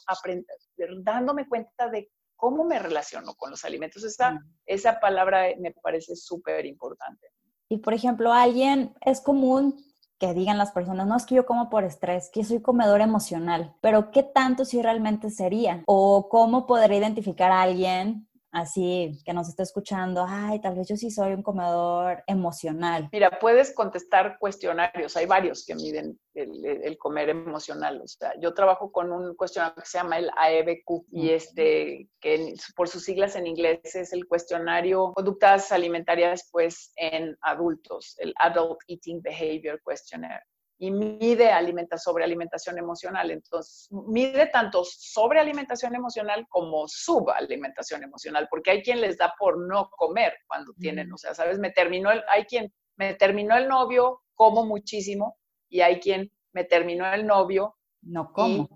[1.02, 4.04] dándome cuenta de cómo me relaciono con los alimentos.
[4.04, 4.40] Esa, mm.
[4.66, 7.28] esa palabra me parece súper importante.
[7.70, 9.84] Y por ejemplo, alguien, es común
[10.20, 13.76] que digan las personas, no es que yo como por estrés, que soy comedor emocional,
[13.82, 15.84] pero ¿qué tanto si realmente sería?
[15.88, 20.96] ¿O cómo podría identificar a alguien así que nos está escuchando, ay, tal vez yo
[20.96, 23.10] sí soy un comedor emocional?
[23.12, 28.02] Mira, puedes contestar cuestionarios, hay varios que miden el, comer emocional.
[28.02, 32.54] O sea, yo trabajo con un cuestionario que se llama el AEBQ y este, que
[32.76, 38.80] por sus siglas en inglés es el cuestionario conductas alimentarias pues en adultos, el Adult
[38.88, 40.44] Eating Behavior Questionnaire.
[40.86, 43.32] Y mide alimenta sobre alimentación emocional.
[43.32, 49.58] Entonces, mide tanto sobre alimentación emocional como subalimentación emocional, porque hay quien les da por
[49.58, 53.68] no comer cuando tienen, o sea, sabes, me terminó el, hay quien me terminó el
[53.68, 58.70] novio, como muchísimo, y hay quien me terminó el novio, no como.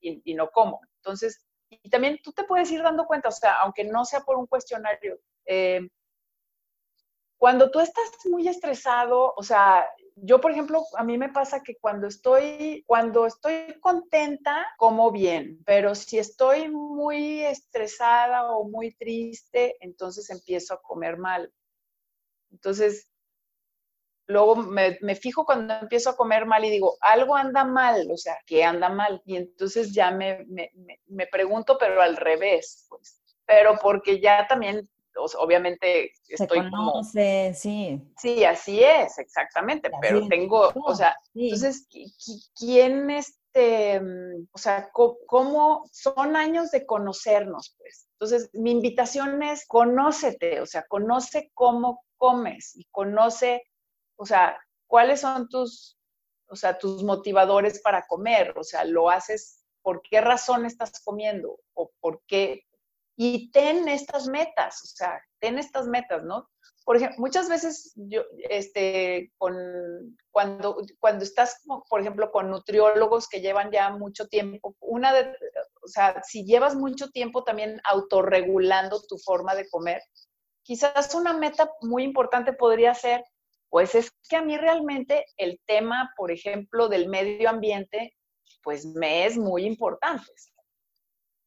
[0.00, 0.80] Y, no como.
[0.96, 4.36] Entonces, y también tú te puedes ir dando cuenta, o sea, aunque no sea por
[4.36, 5.88] un cuestionario, eh,
[7.38, 11.76] cuando tú estás muy estresado, o sea, yo, por ejemplo, a mí me pasa que
[11.76, 19.76] cuando estoy, cuando estoy contenta, como bien, pero si estoy muy estresada o muy triste,
[19.80, 21.52] entonces empiezo a comer mal.
[22.52, 23.08] Entonces,
[24.26, 28.38] luego me, fijo cuando empiezo a comer mal y digo, algo anda mal, o sea,
[28.46, 29.20] ¿qué anda mal?
[29.24, 30.46] Y entonces ya me,
[31.06, 33.20] me pregunto, pero al revés, pues.
[33.46, 38.00] Pero porque ya también obviamente estoy Se conoce, sí.
[38.18, 41.86] Sí, así es, exactamente, pero tengo, o sea, entonces,
[42.58, 44.00] ¿quién este,
[44.52, 48.08] o sea, cómo son años de conocernos, pues?
[48.12, 53.62] Entonces, mi invitación es conócete, o sea, conoce cómo comes y conoce,
[54.16, 55.98] o sea, cuáles son tus,
[56.48, 61.58] o sea, tus motivadores para comer, o sea, lo haces, ¿por qué razón estás comiendo?
[61.74, 62.64] ¿O por qué,
[63.16, 66.48] y ten estas metas, o sea, ten estas metas, ¿no?
[66.84, 69.54] Por ejemplo, muchas veces yo, este, con,
[70.30, 75.34] cuando, cuando estás, por ejemplo, con nutriólogos que llevan ya mucho tiempo, una de,
[75.82, 80.02] o sea, si llevas mucho tiempo también autorregulando tu forma de comer,
[80.62, 83.24] quizás una meta muy importante podría ser,
[83.70, 88.14] pues es que a mí realmente el tema, por ejemplo, del medio ambiente,
[88.62, 90.30] pues me es muy importante.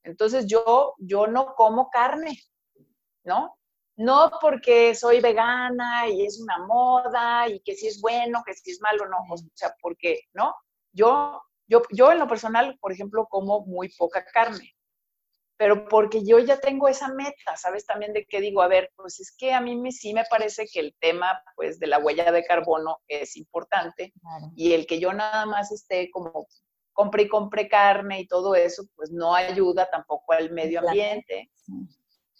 [0.08, 2.39] Entonces yo, yo no como carne,
[3.24, 3.58] ¿no?
[3.98, 8.72] No porque soy vegana y es una moda y que si es bueno, que si
[8.72, 10.56] es malo, no, o sea, porque, ¿no?
[10.93, 14.76] Yo, yo, yo en lo personal, por ejemplo, como muy poca carne,
[15.58, 17.86] pero porque yo ya tengo esa meta, ¿sabes?
[17.86, 20.67] También de que digo, a ver, pues es que a mí me, sí me parece
[20.72, 24.13] que el tema, pues, de la huella de carbono es importante
[24.56, 26.48] y el que yo nada más esté como
[26.97, 31.51] compre y compre carne y todo eso, pues no ayuda tampoco al medio ambiente.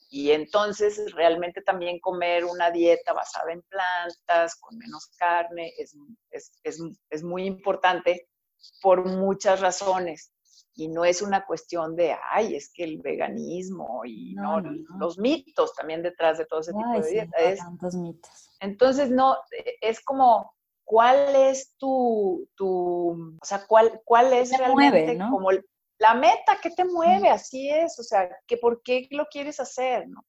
[0.10, 5.96] Y entonces realmente también comer una dieta basada en plantas, con menos carne, es,
[6.64, 8.28] es, muy importante
[8.82, 10.34] por muchas razones.
[10.74, 14.60] Y no es una cuestión de, ay, es que el veganismo y no,
[14.98, 17.60] los mitos también detrás de todo ese tipo de dietas.
[18.60, 19.38] Entonces, no,
[19.82, 20.57] es como,
[20.88, 25.50] cuál es tu, tu o sea, cuál, cuál es realmente como
[26.00, 30.08] la meta que te mueve, así es, o sea, que por qué lo quieres hacer,
[30.08, 30.26] ¿no?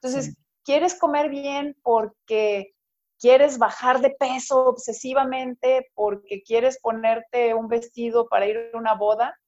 [0.00, 0.34] Entonces,
[0.64, 2.74] quieres comer bien porque
[3.20, 9.38] quieres bajar de peso obsesivamente, porque quieres ponerte un vestido para ir a una boda,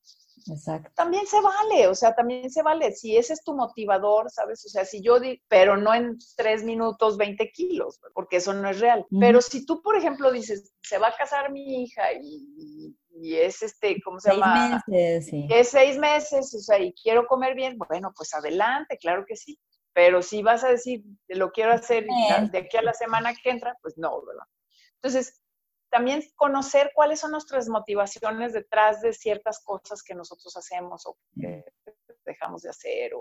[0.51, 0.91] Exacto.
[0.95, 2.93] También se vale, o sea, también se vale.
[2.93, 4.65] Si ese es tu motivador, ¿sabes?
[4.67, 8.69] O sea, si yo digo, pero no en tres minutos 20 kilos, porque eso no
[8.69, 9.07] es real.
[9.21, 14.01] Pero si tú, por ejemplo, dices, se va a casar mi hija y, es este,
[14.03, 14.83] ¿cómo se llama?
[14.87, 19.25] Seis meses, Es seis meses, o sea, y quiero comer bien, bueno, pues adelante, claro
[19.27, 19.59] que sí.
[19.93, 22.05] Pero si vas a decir, lo quiero hacer
[22.51, 24.47] de aquí a la semana que entra, pues no, ¿verdad?
[24.97, 25.44] Entonces,
[25.95, 31.65] también conocer cuáles son nuestras motivaciones detrás de ciertas cosas que nosotros hacemos o que
[32.27, 33.13] dejamos de hacer.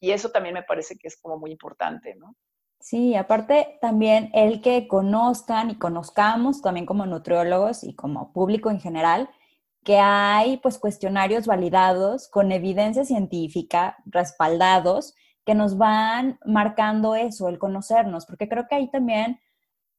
[0.00, 2.36] y eso también me parece que es como muy importante, ¿no?
[2.78, 8.78] Sí, aparte también el que conozcan y conozcamos también como nutriólogos y como público en
[8.78, 9.28] general,
[9.82, 17.58] que hay pues cuestionarios validados con evidencia científica, respaldados, que nos van marcando eso, el
[17.58, 19.40] conocernos, porque creo que ahí también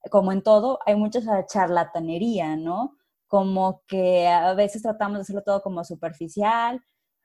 [0.10, 2.98] como en todo, hay mucha charlatanería, ¿no?
[3.28, 6.82] Como que a veces tratamos de hacerlo todo como superficial.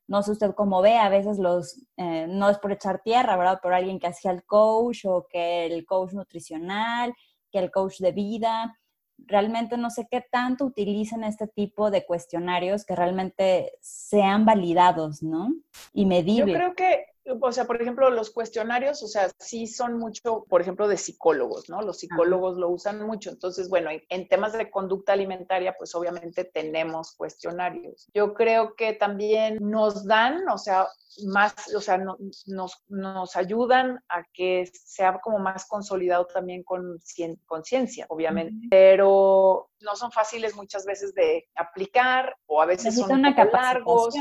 [0.08, 3.60] No sé usted cómo ve, a veces los, eh, no es por echar tierra, ¿verdad?
[3.62, 7.14] Por alguien que hacía el coach o que el coach nutricional,
[7.50, 8.76] que el coach de vida.
[9.18, 15.52] Realmente no sé qué tanto utilizan este tipo de cuestionarios que realmente sean validados, ¿no?
[15.92, 16.54] Y medibles.
[16.54, 20.60] Yo creo que o sea, por ejemplo, los cuestionarios, o sea, sí son mucho, por
[20.60, 21.82] ejemplo, de psicólogos, ¿no?
[21.82, 23.30] Los psicólogos lo usan mucho.
[23.30, 28.08] Entonces, bueno, en, temas de conducta alimentaria, pues obviamente tenemos cuestionarios.
[28.14, 30.86] Yo creo que también nos dan, o sea,
[31.26, 36.98] más, o sea, nos, nos ayudan a que sea como más consolidado también con
[37.46, 38.68] conciencia, obviamente.
[38.70, 44.14] Pero no son fáciles muchas veces de aplicar o a veces son un poco largos.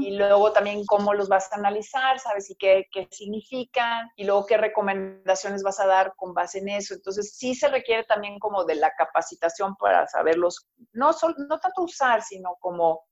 [0.00, 4.46] Y luego también cómo los vas a analizar, sabes y qué, qué significan y luego
[4.46, 6.94] qué recomendaciones vas a dar con base en eso.
[6.94, 11.82] Entonces sí se requiere también como de la capacitación para saberlos, no, solo, no tanto
[11.82, 13.02] usar, sino como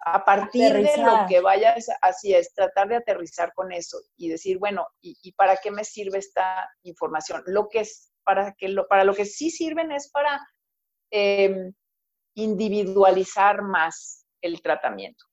[0.00, 4.58] a partir de lo que vayas, así es, tratar de aterrizar con eso y decir,
[4.58, 7.42] bueno, ¿y, para qué me sirve esta información?
[7.46, 10.40] Lo que es, para, que lo, para lo que sí sirven es para
[11.10, 11.72] em,
[12.34, 15.24] individualizar más el tratamiento.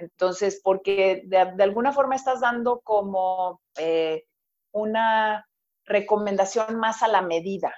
[0.00, 4.24] Entonces, porque de, alguna forma estás dando como eh,
[4.72, 5.46] una
[5.84, 7.74] recomendación más a la medida,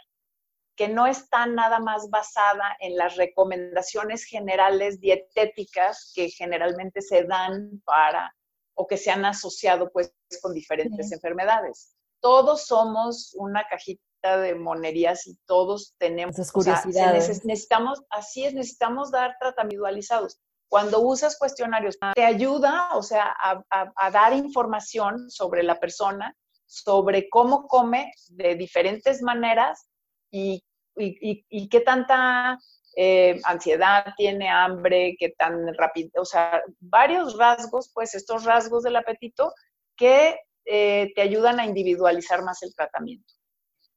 [0.76, 7.82] que no está nada más basada en las recomendaciones generales dietéticas que generalmente se dan
[7.84, 8.34] para
[8.74, 11.94] o que se han asociado pues con diferentes enfermedades.
[12.20, 17.44] Todos somos una cajita de monerías y todos tenemos curiosidades.
[17.44, 20.40] necesitamos, así es, necesitamos dar individualizados.
[20.72, 27.66] Cuando usas cuestionarios, te ayuda, o sea, a dar información sobre la persona, sobre cómo
[27.66, 29.86] come de diferentes maneras
[30.30, 30.64] y,
[30.96, 32.58] qué tanta
[32.96, 38.96] eh, ansiedad tiene, hambre, qué tan rápido, o sea, varios rasgos, pues estos rasgos del
[38.96, 39.52] apetito
[39.94, 43.34] que eh, te ayudan a individualizar más el tratamiento.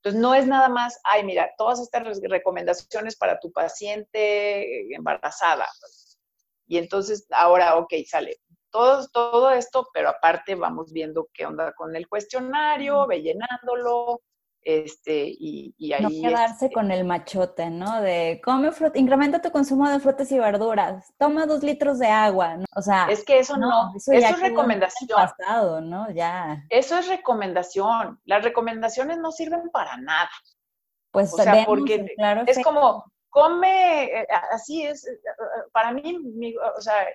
[0.04, 5.70] Entonces, no es nada más, ay, mira, todas estas recomendaciones para tu paciente embarazada.
[6.68, 8.38] Y entonces, ahora, ok, sale
[8.72, 14.22] todo, todo esto, pero aparte vamos viendo qué onda con el cuestionario, ve llenándolo,
[14.66, 16.02] este, y, y ahí...
[16.02, 18.02] No quedarse este con el machote, ¿no?
[18.02, 22.58] De come fruta, incrementa tu consumo de frutas y verduras, toma dos litros de agua,
[22.58, 22.66] ¿no?
[22.76, 23.06] O sea...
[23.10, 25.10] Es que eso no, eso, es recomendación.
[25.16, 26.10] Pasado, ¿no?
[26.12, 26.64] Ya.
[26.70, 28.20] Eso es recomendación.
[28.26, 30.30] Las recomendaciones no sirven para nada.
[31.12, 33.06] Pues o sea, porque claro es como,
[33.36, 35.20] come, eh, así es, eh,
[35.74, 37.06] para mí, o sea,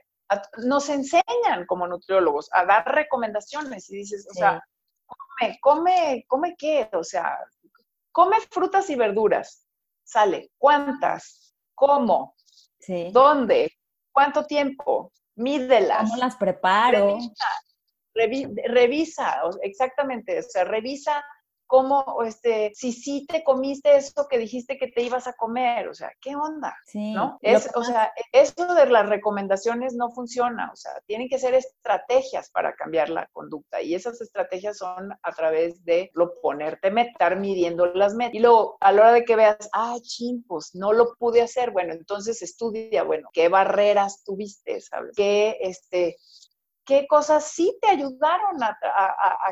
[0.59, 4.63] nos enseñan como nutriólogos a dar recomendaciones y dices, o sea,
[5.07, 7.39] come, come, come qué, o sea,
[8.13, 9.67] come frutas y verduras,
[10.05, 11.55] sale, ¿cuántas?
[11.75, 12.35] ¿Cómo?
[12.79, 13.09] Sí.
[13.13, 13.73] ¿Dónde?
[14.13, 15.13] ¿Cuánto tiempo?
[15.37, 16.11] Mídelas.
[16.11, 17.17] ¿Cómo las preparo?
[18.15, 21.25] Revisa, revisa, exactamente, o sea, revisa
[21.71, 25.95] cómo, este, si sí te comiste eso que dijiste que te ibas a comer, o
[25.95, 26.77] sea, ¿qué onda?
[26.85, 27.39] Sí, ¿No?
[27.43, 32.51] Es, o sea, eso de las recomendaciones no funciona, o sea, tienen que ser estrategias
[32.51, 37.87] para cambiar la conducta y esas estrategias son a través de lo ponerte, estar midiendo
[37.87, 38.35] las metas.
[38.35, 41.71] Y luego, a la hora de que veas, ah, ching, pues no lo pude hacer,
[41.71, 45.15] bueno, entonces estudia, bueno, qué barreras tuviste, ¿sabes?
[45.15, 46.17] ¿Qué, este,
[46.91, 48.77] qué cosas sí te ayudaron a,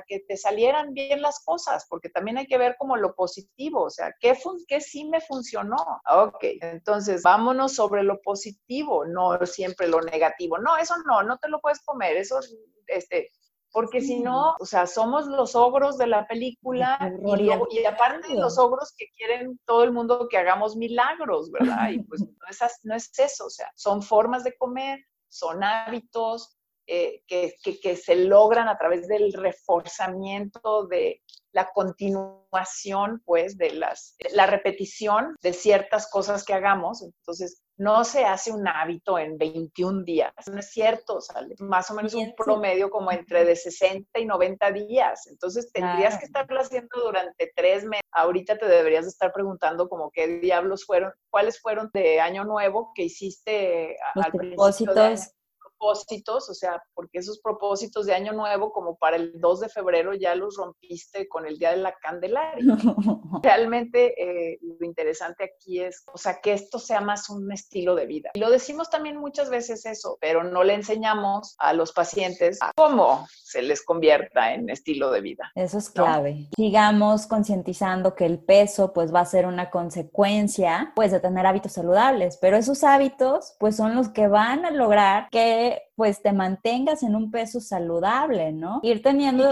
[0.08, 3.90] que te salieran bien las cosas, porque también hay que ver como lo positivo, o
[3.90, 4.36] sea, ¿qué,
[4.66, 5.76] qué sí me funcionó?
[6.10, 10.58] Ok, entonces vámonos sobre lo positivo, no siempre lo negativo.
[10.58, 12.40] No, eso no, no te lo puedes comer, eso,
[12.88, 13.28] este,
[13.70, 16.98] porque si no, o sea, somos los ogros de la película
[17.36, 21.90] y, y, aparte los ogros que quieren todo el mundo que hagamos milagros, ¿verdad?
[21.90, 26.57] Y pues no es, no es eso, o sea, son formas de comer, son hábitos,
[26.90, 31.20] eh, que, que, se logran a través del reforzamiento de
[31.52, 37.02] la continuación, pues, de las, la repetición de ciertas cosas que hagamos.
[37.02, 41.94] Entonces, no se hace un hábito en 21 días, no es cierto, sale más o
[41.94, 45.26] menos un promedio como entre de 60 y 90 días.
[45.26, 48.02] Entonces, tendrías que estarlo haciendo durante tres meses.
[48.12, 53.04] Ahorita te deberías estar preguntando como qué diablos fueron, cuáles fueron de año nuevo que
[53.04, 54.94] hiciste Los al propósitos.
[54.94, 55.37] principio
[55.78, 60.14] propósitos, o sea, porque esos propósitos de año nuevo, como para el 2 de febrero,
[60.14, 62.58] ya los rompiste con el Día de la Candelaria.
[63.42, 68.06] Realmente eh, lo interesante aquí es, o sea, que esto sea más un estilo de
[68.06, 68.30] vida.
[68.34, 73.26] Y lo decimos también muchas veces eso, pero no le enseñamos a los pacientes cómo
[73.30, 75.50] se les convierta en estilo de vida.
[75.54, 76.48] Eso es clave.
[76.56, 81.72] Sigamos concientizando que el peso pues va a ser una consecuencia pues de tener hábitos
[81.72, 87.02] saludables, pero esos hábitos pues son los que van a lograr que pues te mantengas
[87.02, 88.80] en un peso saludable, ¿no?
[88.82, 89.48] Ir teniendo...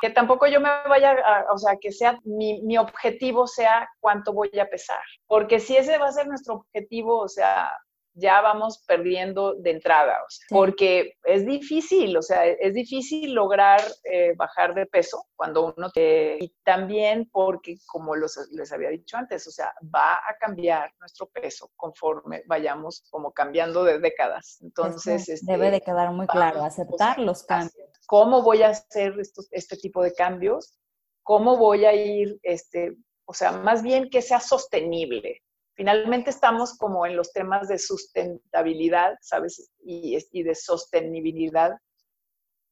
[0.00, 4.32] que tampoco, yo me vaya, a, o sea, que sea, mi, mi objetivo sea cuánto
[4.32, 7.70] voy a pesar, porque si ese va a ser nuestro objetivo, o sea,
[8.14, 10.18] ya vamos perdiendo de entrada,
[10.50, 16.36] porque es difícil, o sea, es difícil lograr eh, bajar de peso cuando uno te...
[16.40, 21.26] Y también porque, como los, les había dicho antes, o sea, va a cambiar nuestro
[21.26, 24.58] peso conforme vayamos como cambiando de décadas.
[24.62, 25.28] Entonces...
[25.28, 27.88] Este, debe de quedar muy claro, aceptar los cambios.
[28.06, 29.14] ¿Cómo voy a hacer
[29.50, 30.78] este tipo de cambios?
[31.22, 35.42] ¿Cómo voy a ir, este, o sea, más bien que sea sostenible?
[35.74, 39.70] Finalmente estamos como en los temas de sustentabilidad, ¿sabes?
[39.84, 41.72] Y, y de sostenibilidad.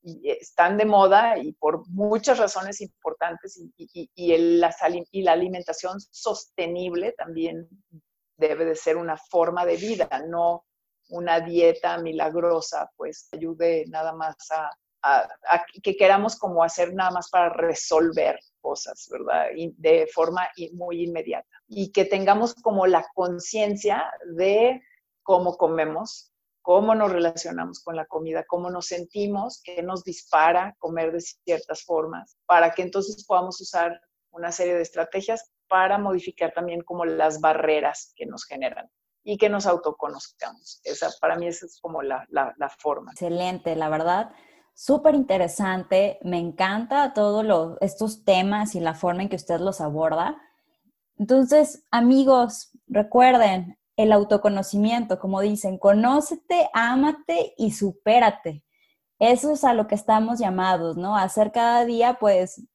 [0.03, 4.75] Y están de moda y por muchas razones importantes y, y, el, la,
[5.11, 7.69] y la alimentación sostenible también
[8.39, 10.65] debe de ser una forma de vida, no
[11.11, 14.71] una dieta milagrosa, pues ayude nada más a,
[15.83, 19.47] que queramos como hacer nada más para resolver cosas, ¿verdad?
[19.55, 21.49] de forma muy inmediata.
[21.69, 24.83] Y que tengamos como la conciencia de
[25.23, 26.33] cómo comemos,
[26.63, 31.85] cómo nos relacionamos con la comida, cómo nos sentimos, qué nos dispara comer de ciertas
[31.85, 37.41] formas, para que entonces podamos usar una serie de estrategias para modificar también como las
[37.41, 38.91] barreras que nos generan
[39.23, 40.81] y que nos autoconozcamos.
[40.85, 43.13] Esa, para mí esa es como la, la, la forma.
[43.13, 44.31] Excelente, la verdad
[44.81, 46.19] súper interesante.
[46.23, 50.41] Me encanta todos estos temas y la forma en que usted los aborda.
[51.19, 58.65] Entonces, amigos, recuerden el autoconocimiento, como dicen, conócete, ámate y supérate.
[59.19, 61.15] Eso es a lo que estamos llamados, ¿no?
[61.15, 62.67] Hacer cada día, pues,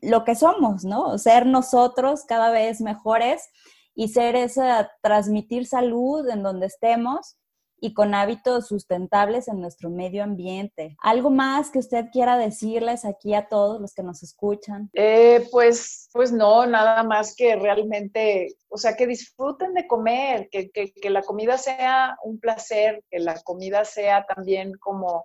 [0.00, 1.18] lo que somos, ¿no?
[1.18, 3.50] Ser nosotros cada vez mejores
[3.94, 7.36] y ser esa, transmitir salud en donde estemos
[7.80, 10.96] y con hábitos sustentables en nuestro medio ambiente.
[11.00, 14.90] ¿Algo más que usted quiera decirles aquí a todos los que nos escuchan?
[14.94, 20.70] Eh, pues, pues no, nada más que realmente, o sea, que disfruten de comer, que,
[20.70, 25.24] que, que la comida sea un placer, que la comida sea también como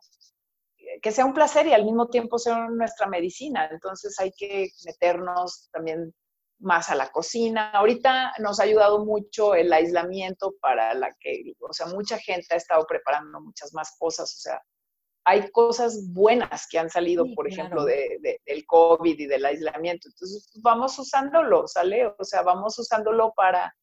[1.02, 3.68] que sea un placer y al mismo tiempo sea nuestra medicina.
[3.72, 6.14] Entonces hay que meternos también
[6.66, 7.70] más a la cocina.
[7.70, 12.58] Ahorita nos ha ayudado mucho el aislamiento para la que, o sea, mucha gente ha
[12.58, 14.62] estado preparando muchas más cosas, o sea,
[15.28, 20.08] hay cosas buenas que han salido, por ejemplo, de, del COVID y del aislamiento.
[20.08, 22.06] Entonces, pues, vamos usándolo, ¿sale?
[22.08, 23.76] O sea, vamos usándolo para,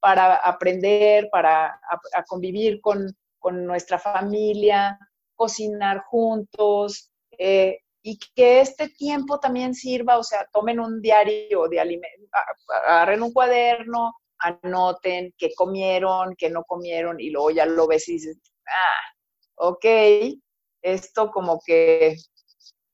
[0.00, 1.80] para aprender, para
[2.28, 4.96] convivir con, con, nuestra familia,
[5.34, 11.80] cocinar juntos, eh, y que este tiempo también sirva, o sea, tomen un diario de
[12.84, 18.12] agarren un cuaderno, anoten qué comieron, qué no comieron, y luego ya lo ves y
[18.12, 18.36] dices,
[18.66, 19.14] ah,
[19.54, 19.86] ok,
[20.82, 22.16] esto como que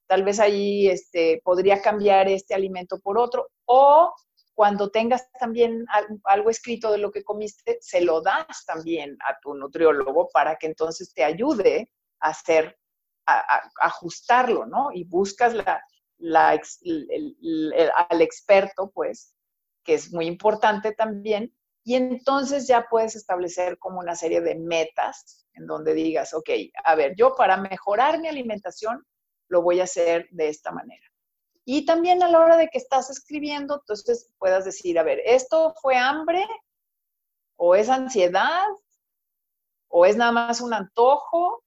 [0.06, 4.14] tal vez ahí este, podría cambiar este alimento por otro, o
[4.54, 5.86] cuando tengas también
[6.22, 10.68] algo escrito de lo que comiste, se lo das también a tu nutriólogo para que
[10.68, 11.90] entonces te ayude
[12.20, 12.78] a hacer
[13.26, 14.90] ajustarlo, ¿no?
[14.92, 15.54] Y buscas
[16.18, 16.60] al
[18.20, 19.34] experto, pues,
[19.84, 21.54] que es muy importante también,
[21.84, 26.50] y entonces ya puedes establecer como una serie de metas en donde digas, ok,
[26.84, 29.04] a ver, yo para mejorar mi alimentación
[29.48, 31.04] lo voy a hacer de esta manera.
[31.64, 35.74] Y también a la hora de que estás escribiendo, entonces puedas decir, a ver, ¿esto
[35.80, 36.46] fue hambre?
[37.56, 38.66] ¿O es ansiedad?
[39.88, 41.64] ¿O es nada más un antojo?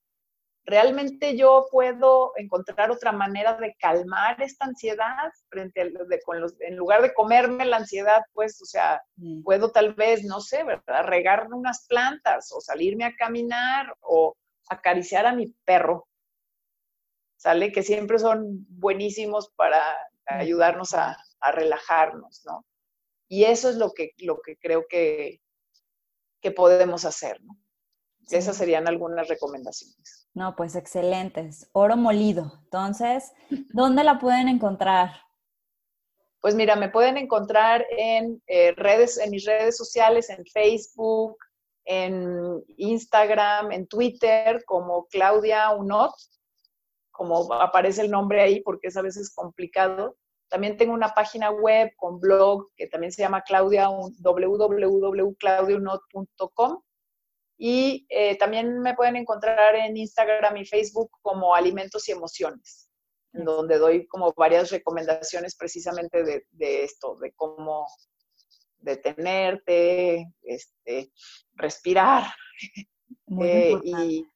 [0.66, 6.60] Realmente yo puedo encontrar otra manera de calmar esta ansiedad frente a de, con los,
[6.62, 9.44] en lugar de comerme la ansiedad, pues, o sea, mm.
[9.44, 11.06] puedo tal vez, no sé, ¿verdad?
[11.06, 14.36] Regar unas plantas o salirme a caminar o
[14.70, 16.08] acariciar a mi perro.
[17.36, 17.74] ¿Sale?
[17.74, 19.82] Que siempre son buenísimos para
[20.30, 20.40] mm.
[20.40, 22.66] ayudarnos a, a relajarnos, ¿no?
[23.28, 25.42] Y eso es lo que, lo que creo que,
[26.42, 27.58] que podemos hacer, ¿no?
[28.30, 30.28] Esas serían algunas recomendaciones.
[30.34, 31.70] No, pues excelentes.
[31.74, 32.60] Oro molido.
[32.64, 33.32] Entonces,
[33.74, 35.12] ¿dónde la pueden encontrar?
[36.42, 41.38] Pues mira, me pueden encontrar en eh, redes, en mis redes sociales, en Facebook,
[41.86, 46.14] en Instagram, en Twitter, como Claudia Unot,
[47.12, 50.18] como aparece el nombre ahí, porque es a veces complicado.
[50.50, 56.82] También tengo una página web con blog que también se llama Claudia, www.claudiaunot.com
[57.66, 62.90] y eh, también me pueden encontrar en Instagram y Facebook como Alimentos y Emociones,
[63.32, 67.88] en donde doy como varias recomendaciones precisamente de, de esto, de cómo
[68.80, 71.14] detenerte, este,
[71.54, 72.26] respirar
[73.42, 74.28] eh, y,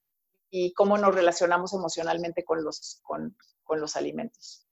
[0.50, 4.66] y, cómo nos relacionamos emocionalmente con los, con, con los alimentos.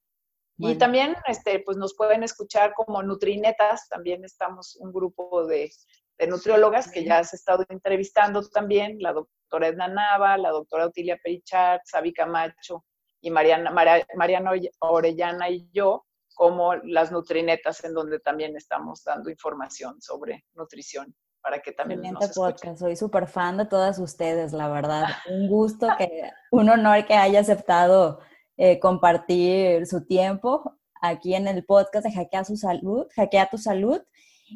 [0.58, 5.70] Y también este, pues nos pueden escuchar como Nutrinetas, también estamos un grupo de
[6.18, 11.20] de nutriólogas que ya has estado entrevistando también, la doctora Edna Nava, la doctora Otilia
[11.22, 12.86] Perichat, Sabi Camacho
[13.22, 16.06] y Mariana, Mariana Orellana y yo,
[16.36, 22.34] como las nutrinetas en donde también estamos dando información sobre nutrición para que también nos
[22.34, 22.80] podcast.
[22.80, 25.06] Soy súper fan de todas ustedes, la verdad.
[25.30, 28.20] Un gusto, que, un honor que haya aceptado
[28.58, 34.02] eh, compartir su tiempo aquí en el podcast de Hackea su salud, Hackea tu salud.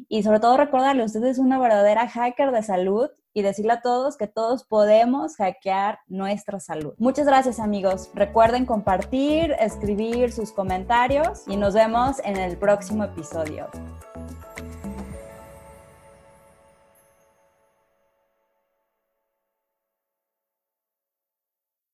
[0.08, 4.16] Y sobre todo recordarle, usted es una verdadera hacker de salud y decirle a todos
[4.16, 6.94] que todos podemos hackear nuestra salud.
[6.98, 8.10] Muchas gracias amigos.
[8.14, 13.68] Recuerden compartir, escribir sus comentarios y nos vemos en el próximo episodio.